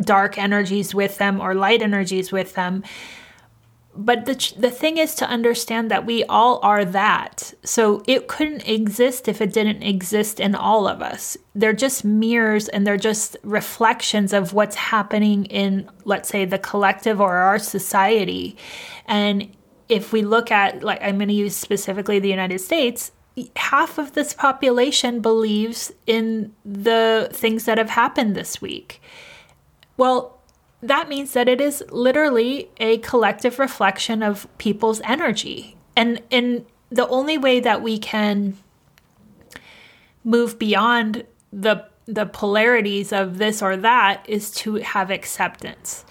dark 0.00 0.38
energies 0.38 0.94
with 0.94 1.18
them 1.18 1.40
or 1.40 1.54
light 1.54 1.82
energies 1.82 2.32
with 2.32 2.54
them. 2.54 2.82
But 3.98 4.26
the, 4.26 4.52
the 4.58 4.70
thing 4.70 4.98
is 4.98 5.14
to 5.14 5.26
understand 5.26 5.90
that 5.90 6.04
we 6.04 6.22
all 6.24 6.60
are 6.62 6.84
that. 6.84 7.54
So 7.64 8.02
it 8.06 8.28
couldn't 8.28 8.68
exist 8.68 9.26
if 9.26 9.40
it 9.40 9.54
didn't 9.54 9.82
exist 9.82 10.38
in 10.38 10.54
all 10.54 10.86
of 10.86 11.00
us. 11.00 11.38
They're 11.54 11.72
just 11.72 12.04
mirrors 12.04 12.68
and 12.68 12.86
they're 12.86 12.98
just 12.98 13.38
reflections 13.42 14.34
of 14.34 14.52
what's 14.52 14.76
happening 14.76 15.46
in, 15.46 15.88
let's 16.04 16.28
say, 16.28 16.44
the 16.44 16.58
collective 16.58 17.22
or 17.22 17.36
our 17.36 17.58
society. 17.58 18.58
And 19.06 19.48
if 19.88 20.12
we 20.12 20.20
look 20.20 20.50
at, 20.50 20.82
like, 20.82 21.02
I'm 21.02 21.16
going 21.16 21.28
to 21.28 21.34
use 21.34 21.56
specifically 21.56 22.18
the 22.18 22.28
United 22.28 22.60
States, 22.60 23.12
half 23.56 23.98
of 23.98 24.12
this 24.12 24.34
population 24.34 25.20
believes 25.20 25.92
in 26.06 26.54
the 26.64 27.30
things 27.32 27.64
that 27.64 27.78
have 27.78 27.90
happened 27.90 28.34
this 28.34 28.60
week. 28.60 29.00
Well, 29.96 30.38
that 30.82 31.08
means 31.08 31.32
that 31.32 31.48
it 31.48 31.60
is 31.60 31.82
literally 31.90 32.70
a 32.78 32.98
collective 32.98 33.58
reflection 33.58 34.22
of 34.22 34.46
people's 34.58 35.00
energy. 35.04 35.76
And 35.96 36.22
in 36.30 36.66
the 36.90 37.08
only 37.08 37.38
way 37.38 37.60
that 37.60 37.82
we 37.82 37.98
can 37.98 38.56
move 40.24 40.58
beyond 40.58 41.24
the 41.52 41.86
the 42.06 42.26
polarities 42.26 43.12
of 43.12 43.38
this 43.38 43.60
or 43.60 43.76
that 43.76 44.24
is 44.28 44.52
to 44.52 44.76
have 44.76 45.10
acceptance. 45.10 46.04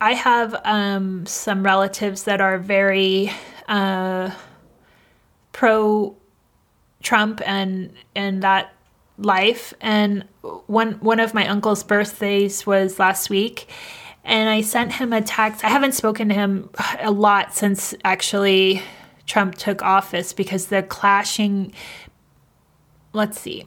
I 0.00 0.14
have 0.14 0.58
um, 0.64 1.26
some 1.26 1.62
relatives 1.62 2.22
that 2.22 2.40
are 2.40 2.56
very 2.56 3.30
uh, 3.68 4.30
pro 5.52 6.16
Trump 7.02 7.42
and 7.44 7.92
and 8.14 8.42
that 8.42 8.72
life 9.18 9.74
and 9.80 10.24
one 10.66 10.92
one 10.94 11.20
of 11.20 11.34
my 11.34 11.46
uncle's 11.48 11.82
birthdays 11.82 12.64
was 12.64 12.98
last 12.98 13.28
week 13.28 13.68
and 14.24 14.48
I 14.48 14.60
sent 14.60 14.92
him 14.92 15.12
a 15.12 15.22
text. 15.22 15.64
I 15.64 15.68
haven't 15.68 15.92
spoken 15.92 16.28
to 16.28 16.34
him 16.34 16.70
a 17.00 17.10
lot 17.10 17.54
since 17.54 17.94
actually 18.04 18.82
Trump 19.26 19.56
took 19.56 19.82
office 19.82 20.32
because 20.32 20.66
the 20.66 20.82
clashing 20.82 21.72
let's 23.12 23.40
see. 23.40 23.66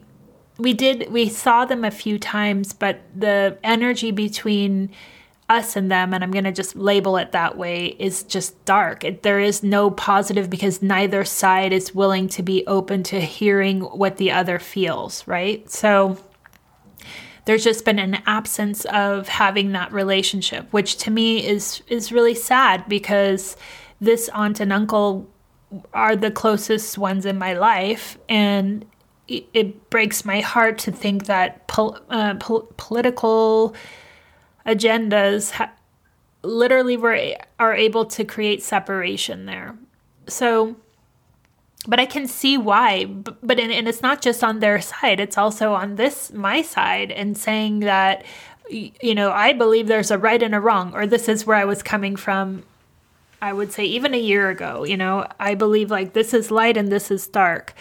We 0.57 0.73
did 0.73 1.11
we 1.11 1.27
saw 1.27 1.65
them 1.65 1.83
a 1.83 1.91
few 1.91 2.17
times 2.17 2.73
but 2.73 3.01
the 3.15 3.57
energy 3.63 4.11
between 4.11 4.91
us 5.51 5.75
and 5.75 5.91
them, 5.91 6.13
and 6.13 6.23
I'm 6.23 6.31
going 6.31 6.45
to 6.45 6.51
just 6.51 6.75
label 6.75 7.17
it 7.17 7.33
that 7.33 7.57
way, 7.57 7.95
is 7.99 8.23
just 8.23 8.63
dark. 8.65 9.03
It, 9.03 9.23
there 9.23 9.39
is 9.39 9.63
no 9.63 9.91
positive 9.91 10.49
because 10.49 10.81
neither 10.81 11.25
side 11.25 11.73
is 11.73 11.93
willing 11.93 12.29
to 12.29 12.41
be 12.41 12.65
open 12.67 13.03
to 13.03 13.19
hearing 13.19 13.81
what 13.81 14.17
the 14.17 14.31
other 14.31 14.59
feels, 14.59 15.27
right? 15.27 15.69
So 15.69 16.17
there's 17.45 17.63
just 17.63 17.83
been 17.85 17.99
an 17.99 18.21
absence 18.25 18.85
of 18.85 19.27
having 19.27 19.73
that 19.73 19.91
relationship, 19.91 20.71
which 20.71 20.97
to 20.97 21.11
me 21.11 21.45
is 21.45 21.81
is 21.87 22.11
really 22.11 22.35
sad 22.35 22.87
because 22.87 23.57
this 23.99 24.29
aunt 24.29 24.59
and 24.59 24.71
uncle 24.71 25.29
are 25.93 26.15
the 26.15 26.31
closest 26.31 26.97
ones 26.97 27.25
in 27.25 27.37
my 27.37 27.53
life, 27.53 28.17
and 28.29 28.85
it, 29.27 29.89
breaks 29.89 30.25
my 30.25 30.41
heart 30.41 30.77
to 30.77 30.91
think 30.91 31.25
that 31.25 31.67
pol- 31.67 31.97
uh, 32.09 32.35
pol- 32.35 32.67
political 32.77 33.75
agendas 34.65 35.51
ha- 35.51 35.71
literally 36.43 36.97
were 36.97 37.35
are 37.59 37.75
able 37.75 38.05
to 38.05 38.23
create 38.23 38.63
separation 38.63 39.45
there. 39.45 39.75
So 40.27 40.75
but 41.87 41.99
I 41.99 42.05
can 42.05 42.27
see 42.27 42.57
why. 42.57 43.05
But, 43.05 43.45
but 43.45 43.59
and, 43.59 43.87
it's 43.87 44.01
not 44.01 44.21
just 44.21 44.43
on 44.43 44.59
their 44.59 44.81
side; 44.81 45.19
it's 45.19 45.37
also 45.37 45.73
on 45.73 45.95
this 45.95 46.31
my 46.31 46.61
side, 46.61 47.11
and 47.11 47.37
saying 47.37 47.81
that 47.81 48.23
you 48.69 49.15
know 49.15 49.31
I 49.31 49.53
believe 49.53 49.87
there's 49.87 50.11
a 50.11 50.17
right 50.17 50.41
and 50.41 50.55
a 50.55 50.59
wrong, 50.59 50.93
or 50.93 51.07
this 51.07 51.27
is 51.27 51.45
where 51.45 51.57
I 51.57 51.65
was 51.65 51.83
coming 51.83 52.15
from. 52.15 52.63
I 53.41 53.53
would 53.53 53.71
say 53.71 53.85
even 53.85 54.13
a 54.13 54.19
year 54.19 54.49
ago, 54.51 54.83
you 54.83 54.95
know, 54.95 55.25
I 55.39 55.55
believe 55.55 55.89
like 55.89 56.13
this 56.13 56.31
is 56.33 56.51
light 56.51 56.77
and 56.77 56.91
this 56.91 57.09
is 57.09 57.27
dark, 57.27 57.73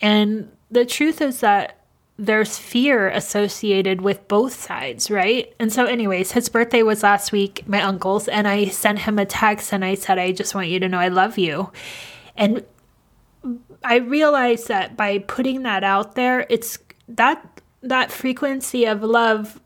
and 0.00 0.50
the 0.70 0.84
truth 0.84 1.20
is 1.20 1.40
that 1.40 1.75
there's 2.18 2.56
fear 2.58 3.08
associated 3.08 4.00
with 4.00 4.26
both 4.26 4.54
sides, 4.54 5.10
right? 5.10 5.52
And 5.58 5.72
so, 5.72 5.84
anyways, 5.84 6.32
his 6.32 6.48
birthday 6.48 6.82
was 6.82 7.02
last 7.02 7.30
week, 7.30 7.68
my 7.68 7.82
uncle's, 7.82 8.26
and 8.26 8.48
I 8.48 8.66
sent 8.66 9.00
him 9.00 9.18
a 9.18 9.26
text 9.26 9.72
and 9.72 9.84
I 9.84 9.94
said, 9.94 10.18
I 10.18 10.32
just 10.32 10.54
want 10.54 10.68
you 10.68 10.80
to 10.80 10.88
know 10.88 10.98
I 10.98 11.08
love 11.08 11.36
you. 11.36 11.70
And 12.36 12.64
I 13.84 13.96
realized 13.96 14.68
that 14.68 14.96
by 14.96 15.18
putting 15.18 15.62
that 15.64 15.84
out 15.84 16.14
there, 16.14 16.46
it's 16.48 16.78
that 17.08 17.60
that 17.82 18.10
frequency 18.10 18.84
of 18.84 19.02
love 19.02 19.60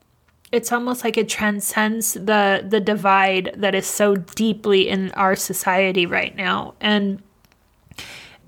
it's 0.53 0.73
almost 0.73 1.05
like 1.05 1.17
it 1.17 1.29
transcends 1.29 2.15
the 2.15 2.65
the 2.69 2.81
divide 2.81 3.55
that 3.57 3.75
is 3.75 3.87
so 3.87 4.17
deeply 4.17 4.89
in 4.89 5.11
our 5.13 5.37
society 5.37 6.07
right 6.07 6.37
now 6.37 6.75
and 6.81 7.23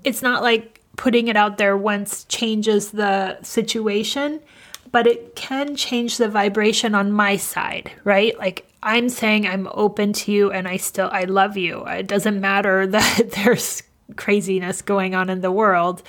it's 0.03 0.21
not 0.21 0.43
like 0.43 0.72
putting 0.95 1.27
it 1.27 1.35
out 1.35 1.57
there 1.57 1.77
once 1.77 2.23
changes 2.25 2.91
the 2.91 3.41
situation, 3.41 4.39
but 4.91 5.07
it 5.07 5.35
can 5.35 5.75
change 5.75 6.17
the 6.17 6.29
vibration 6.29 6.93
on 6.93 7.11
my 7.11 7.35
side, 7.35 7.91
right? 8.03 8.37
Like 8.37 8.67
I'm 8.83 9.09
saying 9.09 9.47
I'm 9.47 9.67
open 9.71 10.13
to 10.13 10.31
you 10.31 10.51
and 10.51 10.67
I 10.67 10.77
still 10.77 11.09
I 11.11 11.23
love 11.23 11.57
you. 11.57 11.85
It 11.85 12.07
doesn't 12.07 12.39
matter 12.39 12.85
that 12.87 13.31
there's 13.31 13.83
craziness 14.15 14.81
going 14.81 15.15
on 15.15 15.29
in 15.29 15.41
the 15.41 15.51
world. 15.51 16.03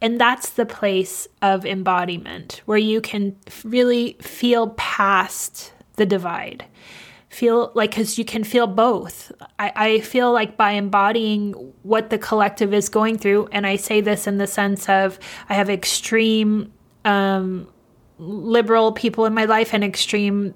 And 0.00 0.20
that's 0.20 0.50
the 0.50 0.66
place 0.66 1.28
of 1.40 1.64
embodiment 1.64 2.60
where 2.64 2.78
you 2.78 3.00
can 3.00 3.36
really 3.64 4.16
feel 4.20 4.70
past 4.70 5.72
the 5.94 6.06
divide. 6.06 6.64
Feel 7.32 7.72
like, 7.74 7.92
because 7.92 8.18
you 8.18 8.26
can 8.26 8.44
feel 8.44 8.66
both. 8.66 9.32
I, 9.58 9.72
I 9.74 10.00
feel 10.00 10.34
like 10.34 10.58
by 10.58 10.72
embodying 10.72 11.52
what 11.82 12.10
the 12.10 12.18
collective 12.18 12.74
is 12.74 12.90
going 12.90 13.16
through, 13.16 13.48
and 13.52 13.66
I 13.66 13.76
say 13.76 14.02
this 14.02 14.26
in 14.26 14.36
the 14.36 14.46
sense 14.46 14.86
of 14.86 15.18
I 15.48 15.54
have 15.54 15.70
extreme 15.70 16.74
um, 17.06 17.68
liberal 18.18 18.92
people 18.92 19.24
in 19.24 19.32
my 19.32 19.46
life 19.46 19.72
and 19.72 19.82
extreme 19.82 20.54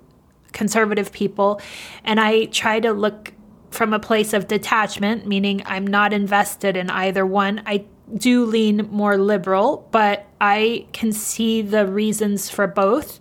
conservative 0.53 1.13
people. 1.13 1.63
And 2.05 2.21
I 2.21 2.45
try 2.45 2.79
to 2.81 2.93
look 2.93 3.33
from 3.71 3.95
a 3.95 3.99
place 3.99 4.35
of 4.35 4.47
detachment, 4.47 5.27
meaning 5.27 5.63
I'm 5.65 5.87
not 5.87 6.13
invested 6.13 6.77
in 6.77 6.91
either 6.91 7.25
one. 7.25 7.63
I 7.65 7.87
do 8.15 8.45
lean 8.45 8.87
more 8.91 9.17
liberal, 9.17 9.89
but 9.93 10.27
I 10.43 10.87
can 10.93 11.13
see 11.13 11.63
the 11.63 11.87
reasons 11.87 12.51
for 12.51 12.67
both. 12.67 13.19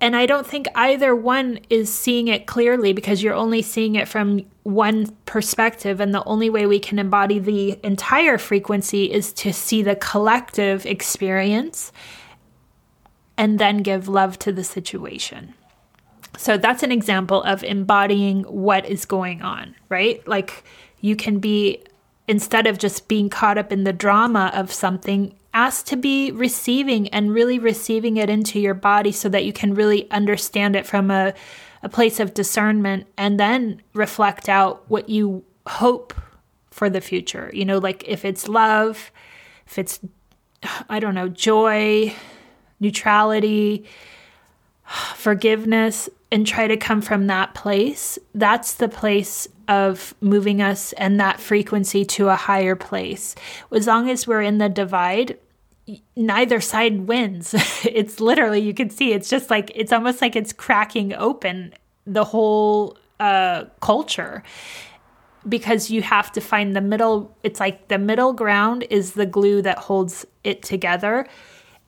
And 0.00 0.16
I 0.16 0.24
don't 0.24 0.46
think 0.46 0.66
either 0.74 1.14
one 1.14 1.58
is 1.68 1.92
seeing 1.92 2.28
it 2.28 2.46
clearly 2.46 2.92
because 2.94 3.22
you're 3.22 3.34
only 3.34 3.60
seeing 3.60 3.96
it 3.96 4.08
from 4.08 4.46
one 4.62 5.06
perspective. 5.26 6.00
And 6.00 6.14
the 6.14 6.24
only 6.24 6.48
way 6.48 6.66
we 6.66 6.78
can 6.78 6.98
embody 6.98 7.38
the 7.38 7.78
entire 7.84 8.38
frequency 8.38 9.12
is 9.12 9.32
to 9.34 9.52
see 9.52 9.82
the 9.82 9.96
collective 9.96 10.86
experience 10.86 11.92
and 13.36 13.58
then 13.58 13.78
give 13.78 14.08
love 14.08 14.38
to 14.38 14.52
the 14.52 14.64
situation. 14.64 15.54
So 16.36 16.56
that's 16.56 16.82
an 16.82 16.92
example 16.92 17.42
of 17.42 17.62
embodying 17.62 18.44
what 18.44 18.86
is 18.86 19.04
going 19.04 19.42
on, 19.42 19.74
right? 19.90 20.26
Like 20.26 20.64
you 21.00 21.16
can 21.16 21.38
be 21.38 21.82
instead 22.26 22.66
of 22.66 22.78
just 22.78 23.08
being 23.08 23.28
caught 23.28 23.58
up 23.58 23.72
in 23.72 23.84
the 23.84 23.92
drama 23.92 24.50
of 24.54 24.72
something, 24.72 25.34
ask 25.52 25.86
to 25.86 25.96
be 25.96 26.30
receiving 26.30 27.08
and 27.08 27.34
really 27.34 27.58
receiving 27.58 28.16
it 28.16 28.30
into 28.30 28.60
your 28.60 28.74
body 28.74 29.12
so 29.12 29.28
that 29.28 29.44
you 29.44 29.52
can 29.52 29.74
really 29.74 30.10
understand 30.10 30.76
it 30.76 30.86
from 30.86 31.10
a, 31.10 31.34
a 31.82 31.88
place 31.88 32.20
of 32.20 32.34
discernment 32.34 33.06
and 33.16 33.38
then 33.40 33.82
reflect 33.94 34.48
out 34.48 34.88
what 34.88 35.08
you 35.08 35.44
hope 35.66 36.14
for 36.70 36.88
the 36.88 37.00
future. 37.00 37.50
You 37.52 37.64
know, 37.64 37.78
like 37.78 38.04
if 38.06 38.24
it's 38.24 38.48
love, 38.48 39.10
if 39.66 39.78
it's, 39.78 40.00
I 40.88 41.00
don't 41.00 41.14
know, 41.14 41.28
joy, 41.28 42.14
neutrality, 42.78 43.84
forgiveness, 45.14 46.08
and 46.32 46.46
try 46.46 46.66
to 46.66 46.76
come 46.76 47.02
from 47.02 47.26
that 47.26 47.54
place. 47.54 48.18
That's 48.34 48.74
the 48.74 48.88
place 48.88 49.48
of 49.68 50.14
moving 50.20 50.62
us 50.62 50.92
and 50.94 51.18
that 51.20 51.40
frequency 51.40 52.04
to 52.04 52.28
a 52.28 52.36
higher 52.36 52.76
place. 52.76 53.34
As 53.72 53.86
long 53.86 54.08
as 54.08 54.26
we're 54.26 54.42
in 54.42 54.58
the 54.58 54.68
divide, 54.68 55.38
neither 56.16 56.60
side 56.60 57.06
wins. 57.06 57.54
it's 57.84 58.20
literally, 58.20 58.60
you 58.60 58.74
can 58.74 58.90
see, 58.90 59.12
it's 59.12 59.28
just 59.28 59.50
like, 59.50 59.72
it's 59.74 59.92
almost 59.92 60.20
like 60.20 60.36
it's 60.36 60.52
cracking 60.52 61.14
open 61.14 61.74
the 62.06 62.24
whole 62.24 62.96
uh, 63.18 63.64
culture 63.80 64.42
because 65.48 65.90
you 65.90 66.02
have 66.02 66.30
to 66.32 66.40
find 66.40 66.76
the 66.76 66.80
middle. 66.80 67.36
It's 67.42 67.60
like 67.60 67.88
the 67.88 67.98
middle 67.98 68.32
ground 68.32 68.84
is 68.90 69.12
the 69.12 69.26
glue 69.26 69.62
that 69.62 69.78
holds 69.78 70.26
it 70.44 70.62
together 70.62 71.26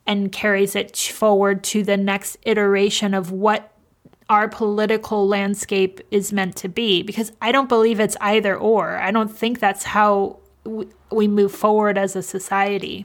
and 0.07 0.33
carries 0.33 0.75
it 0.75 0.97
forward 0.97 1.63
to 1.63 1.83
the 1.83 1.97
next 1.97 2.37
iteration 2.43 3.15
of 3.15 3.31
what 3.31 3.72
our 4.33 4.49
political 4.49 5.29
landscape 5.29 6.01
is 6.11 6.33
meant 6.33 6.57
to 6.57 6.67
be 6.67 7.03
because 7.03 7.33
I 7.43 7.53
don't 7.53 7.69
believe 7.69 8.01
it's 8.01 8.17
either 8.19 8.57
or. 8.57 8.97
I 8.97 9.11
don't 9.11 9.29
think 9.29 9.61
that's 9.61 9.85
how 9.85 10.39
we 11.11 11.29
move 11.29 11.53
forward 11.53 11.99
as 11.99 12.17
a 12.17 12.23
society. 12.23 13.05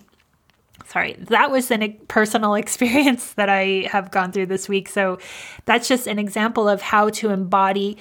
Sorry, 0.86 1.18
that 1.20 1.52
was 1.52 1.70
a 1.70 1.90
personal 2.08 2.54
experience 2.64 3.34
that 3.34 3.50
I 3.50 3.90
have 3.92 4.10
gone 4.10 4.32
through 4.32 4.46
this 4.46 4.70
week. 4.70 4.88
So 4.88 5.20
that's 5.66 5.90
just 5.90 6.08
an 6.08 6.18
example 6.18 6.70
of 6.70 6.82
how 6.82 7.10
to 7.10 7.30
embody 7.30 7.98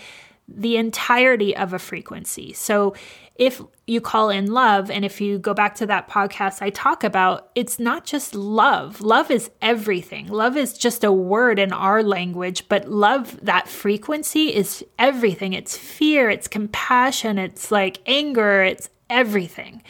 the 0.49 0.77
entirety 0.77 1.57
of 1.57 1.73
a 1.73 1.79
frequency. 1.79 2.53
So 2.53 2.95
if 3.35 3.61
you 3.87 4.01
call 4.01 4.31
in 4.31 4.51
love, 4.51 4.91
and 4.91 5.05
if 5.05 5.21
you 5.21 5.39
go 5.39 5.53
back 5.53 5.75
to 5.77 5.87
that 5.87 6.09
podcast 6.09 6.63
I 6.63 6.71
talk 6.71 7.05
about, 7.05 7.51
it's 7.55 7.79
not 7.79 8.05
just 8.05 8.35
love. 8.35 9.01
Love 9.01 9.31
is 9.31 9.51
everything. 9.61 10.29
Love 10.29 10.57
is 10.57 10.73
just 10.73 11.05
a 11.05 11.13
word 11.13 11.59
in 11.59 11.73
our 11.73 12.03
language, 12.03 12.69
but 12.69 12.89
love, 12.89 13.39
that 13.43 13.69
frequency 13.69 14.55
is 14.55 14.85
everything. 14.99 15.53
It's 15.53 15.77
fear, 15.77 16.31
it's 16.31 16.49
compassion, 16.49 17.39
it's 17.39 17.71
like 17.71 17.99
anger, 18.07 18.63
it's 18.63 18.89
everything. 19.11 19.83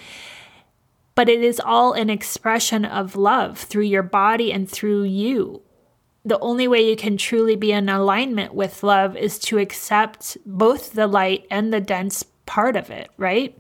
But 1.15 1.29
it 1.29 1.43
is 1.43 1.61
all 1.61 1.93
an 1.93 2.11
expression 2.11 2.85
of 2.85 3.17
love 3.17 3.59
through 3.59 3.85
your 3.85 4.03
body 4.03 4.53
and 4.53 4.69
through 4.69 5.05
you 5.05 5.63
the 6.27 6.39
only 6.41 6.67
way 6.67 6.91
you 6.91 6.97
can 6.97 7.17
truly 7.17 7.55
be 7.55 7.71
in 7.71 7.89
alignment 7.89 8.53
with 8.53 8.83
love 8.83 9.17
is 9.17 9.39
to 9.39 9.59
accept 9.59 10.37
both 10.45 10.93
the 10.93 11.07
light 11.07 11.47
and 11.53 11.73
the 11.73 11.81
dense 11.81 12.25
part 12.47 12.75
of 12.75 12.91
it, 12.91 13.09
right? 13.17 13.57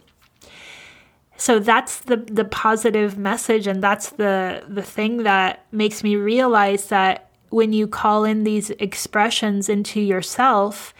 So 1.36 1.60
that's 1.60 2.00
the 2.00 2.16
the 2.16 2.44
positive 2.44 3.16
message 3.16 3.68
and 3.68 3.80
that's 3.82 4.10
the 4.10 4.64
the 4.68 4.82
thing 4.82 5.22
that 5.22 5.64
makes 5.70 6.02
me 6.02 6.16
realize 6.16 6.88
that 6.88 7.30
when 7.50 7.72
you 7.72 7.86
call 7.86 8.24
in 8.24 8.42
these 8.42 8.70
expressions 8.70 9.68
into 9.68 10.00
yourself, 10.00 10.92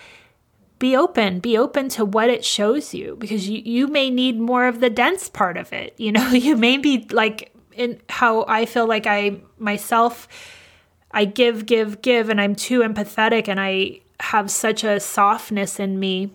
be 0.78 0.96
open, 0.96 1.40
be 1.40 1.58
open 1.58 1.88
to 1.88 2.04
what 2.04 2.30
it 2.30 2.44
shows 2.44 2.94
you 2.94 3.16
because 3.18 3.48
you, 3.48 3.60
you 3.64 3.88
may 3.88 4.08
need 4.08 4.38
more 4.38 4.66
of 4.66 4.78
the 4.78 4.90
dense 4.90 5.28
part 5.28 5.56
of 5.56 5.72
it. 5.72 5.94
You 5.96 6.12
know, 6.12 6.28
you 6.30 6.56
may 6.56 6.76
be 6.76 7.08
like 7.10 7.52
in 7.72 8.00
how 8.08 8.44
I 8.46 8.66
feel 8.66 8.86
like 8.86 9.08
I 9.08 9.40
myself 9.58 10.28
I 11.16 11.24
give, 11.24 11.64
give, 11.64 12.02
give, 12.02 12.28
and 12.28 12.38
I'm 12.38 12.54
too 12.54 12.80
empathetic 12.80 13.48
and 13.48 13.58
I 13.58 14.00
have 14.20 14.50
such 14.50 14.84
a 14.84 15.00
softness 15.00 15.80
in 15.80 15.98
me 15.98 16.30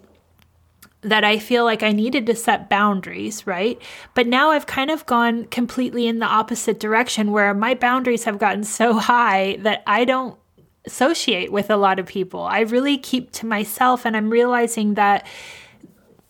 that 1.02 1.24
I 1.24 1.38
feel 1.38 1.64
like 1.64 1.84
I 1.84 1.92
needed 1.92 2.26
to 2.26 2.36
set 2.36 2.68
boundaries, 2.68 3.46
right? 3.46 3.80
But 4.16 4.26
now 4.26 4.50
I've 4.50 4.66
kind 4.66 4.90
of 4.90 5.06
gone 5.06 5.46
completely 5.46 6.08
in 6.08 6.18
the 6.18 6.26
opposite 6.26 6.80
direction 6.80 7.32
where 7.32 7.54
my 7.54 7.76
boundaries 7.76 8.24
have 8.24 8.40
gotten 8.40 8.64
so 8.64 8.94
high 8.94 9.58
that 9.60 9.84
I 9.86 10.04
don't 10.04 10.36
associate 10.86 11.52
with 11.52 11.70
a 11.70 11.78
lot 11.78 12.00
of 12.00 12.08
people. 12.08 12.42
I 12.42 12.62
really 12.62 12.98
keep 12.98 13.32
to 13.34 13.46
myself 13.46 14.04
and 14.04 14.18
I'm 14.18 14.32
realizing 14.32 14.96
that 14.96 15.28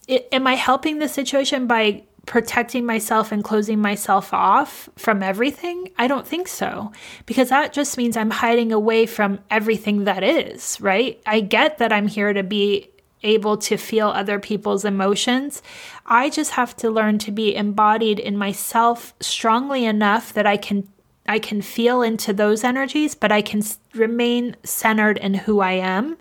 it, 0.09 0.27
am 0.33 0.45
I 0.45 0.55
helping 0.55 0.99
the 0.99 1.07
situation 1.07 1.67
by 1.67 2.03
protecting 2.25 2.85
myself 2.85 3.31
and 3.31 3.43
closing 3.43 3.79
myself 3.79 4.33
off 4.33 4.89
from 4.95 5.23
everything? 5.23 5.89
I 5.97 6.07
don't 6.07 6.27
think 6.27 6.47
so. 6.47 6.91
Because 7.25 7.49
that 7.49 7.73
just 7.73 7.97
means 7.97 8.15
I'm 8.15 8.31
hiding 8.31 8.71
away 8.71 9.05
from 9.05 9.39
everything 9.49 10.05
that 10.05 10.23
is, 10.23 10.79
right? 10.81 11.21
I 11.25 11.41
get 11.41 11.77
that 11.79 11.91
I'm 11.91 12.07
here 12.07 12.33
to 12.33 12.43
be 12.43 12.89
able 13.23 13.57
to 13.57 13.77
feel 13.77 14.07
other 14.07 14.39
people's 14.39 14.85
emotions. 14.85 15.61
I 16.05 16.29
just 16.29 16.51
have 16.51 16.75
to 16.77 16.89
learn 16.89 17.19
to 17.19 17.31
be 17.31 17.55
embodied 17.55 18.19
in 18.19 18.37
myself 18.37 19.13
strongly 19.19 19.85
enough 19.85 20.33
that 20.33 20.47
I 20.47 20.57
can 20.57 20.87
I 21.27 21.37
can 21.37 21.61
feel 21.61 22.01
into 22.01 22.33
those 22.33 22.63
energies, 22.63 23.13
but 23.13 23.31
I 23.31 23.43
can 23.43 23.61
remain 23.93 24.55
centered 24.63 25.19
in 25.19 25.35
who 25.35 25.59
I 25.59 25.73
am 25.73 26.17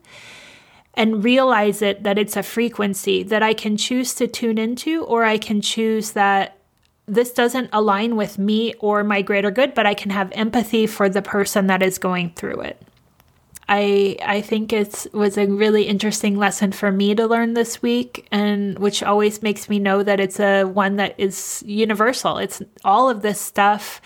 and 0.95 1.25
realize 1.25 1.83
it 1.83 2.03
that 2.03 2.19
it's 2.19 2.37
a 2.37 2.43
frequency 2.43 3.23
that 3.23 3.43
I 3.43 3.55
can 3.55 3.77
choose 3.77 4.15
to 4.15 4.27
tune 4.27 4.59
into 4.59 5.05
or 5.05 5.25
I 5.25 5.39
can 5.39 5.61
choose 5.61 6.13
that 6.13 6.57
this 7.07 7.33
doesn't 7.33 7.71
align 7.73 8.17
with 8.17 8.39
me 8.39 8.75
or 8.75 9.03
my 9.03 9.23
greater 9.23 9.51
good, 9.51 9.75
but 9.75 9.87
I 9.87 9.95
can 9.95 10.11
have 10.11 10.31
empathy 10.33 10.87
for 10.87 11.09
the 11.09 11.23
person 11.23 11.67
that 11.67 11.83
is 11.83 11.99
going 11.99 12.31
through 12.31 12.61
it. 12.61 12.81
I 13.69 14.17
I 14.25 14.41
think 14.41 14.73
it 14.73 15.07
was 15.13 15.39
a 15.39 15.47
really 15.47 15.85
interesting 15.85 16.37
lesson 16.37 16.73
for 16.73 16.91
me 16.91 17.15
to 17.15 17.27
learn 17.27 17.55
this 17.55 17.81
week, 17.81 18.27
and 18.33 18.79
which 18.79 19.03
always 19.03 19.43
makes 19.43 19.69
me 19.69 19.79
know 19.79 20.03
that 20.03 20.19
it's 20.19 20.41
a 20.41 20.65
one 20.65 20.97
that 20.97 21.15
is 21.19 21.63
universal. 21.65 22.39
It's 22.39 22.63
all 22.85 23.09
of 23.09 23.23
this 23.23 23.41
stuff 23.41 24.01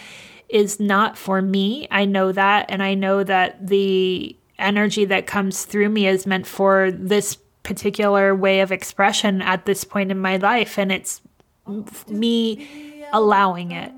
is 0.50 0.78
not 0.78 1.16
for 1.16 1.40
me. 1.40 1.88
I 1.90 2.04
know 2.04 2.30
that, 2.32 2.66
and 2.68 2.82
I 2.82 2.94
know 2.94 3.24
that 3.24 3.66
the 3.66 4.36
energy 4.58 5.04
that 5.06 5.26
comes 5.26 5.64
through 5.64 5.88
me 5.88 6.06
is 6.06 6.26
meant 6.26 6.46
for 6.46 6.90
this 6.90 7.36
particular 7.62 8.34
way 8.34 8.60
of 8.60 8.70
expression 8.70 9.42
at 9.42 9.66
this 9.66 9.84
point 9.84 10.10
in 10.10 10.18
my 10.18 10.36
life, 10.36 10.78
and 10.78 10.92
it's 10.92 11.20
me 12.08 13.04
allowing 13.12 13.72
it. 13.72 13.92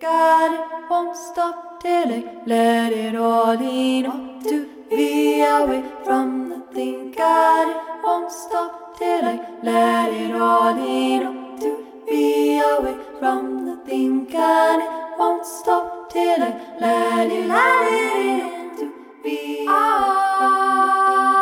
God 0.00 0.88
won't 0.88 1.16
stop 1.16 1.82
till 1.82 2.12
I 2.12 2.42
let 2.46 2.92
it 2.92 3.16
all 3.16 3.60
in 3.60 4.04
to 4.44 4.68
be 4.88 5.42
away 5.42 5.82
from 6.04 6.48
the 6.50 6.60
thing. 6.72 7.10
God 7.10 7.76
won't 8.04 8.30
stop 8.30 8.96
till 8.96 9.24
I 9.24 9.40
let 9.62 10.12
it 10.12 10.34
all 10.34 10.78
in 10.78 11.58
to 11.60 11.84
be 12.08 12.60
away 12.60 12.96
from 13.18 13.66
the 13.66 13.76
thing. 13.84 14.26
God 14.26 15.18
won't 15.18 15.44
stop 15.44 16.10
till 16.12 16.42
I 16.42 16.78
let 16.80 17.26
it, 17.26 17.50
it 17.50 18.52
in 18.52 18.57
be. 19.28 19.66
Ah. 19.68 21.37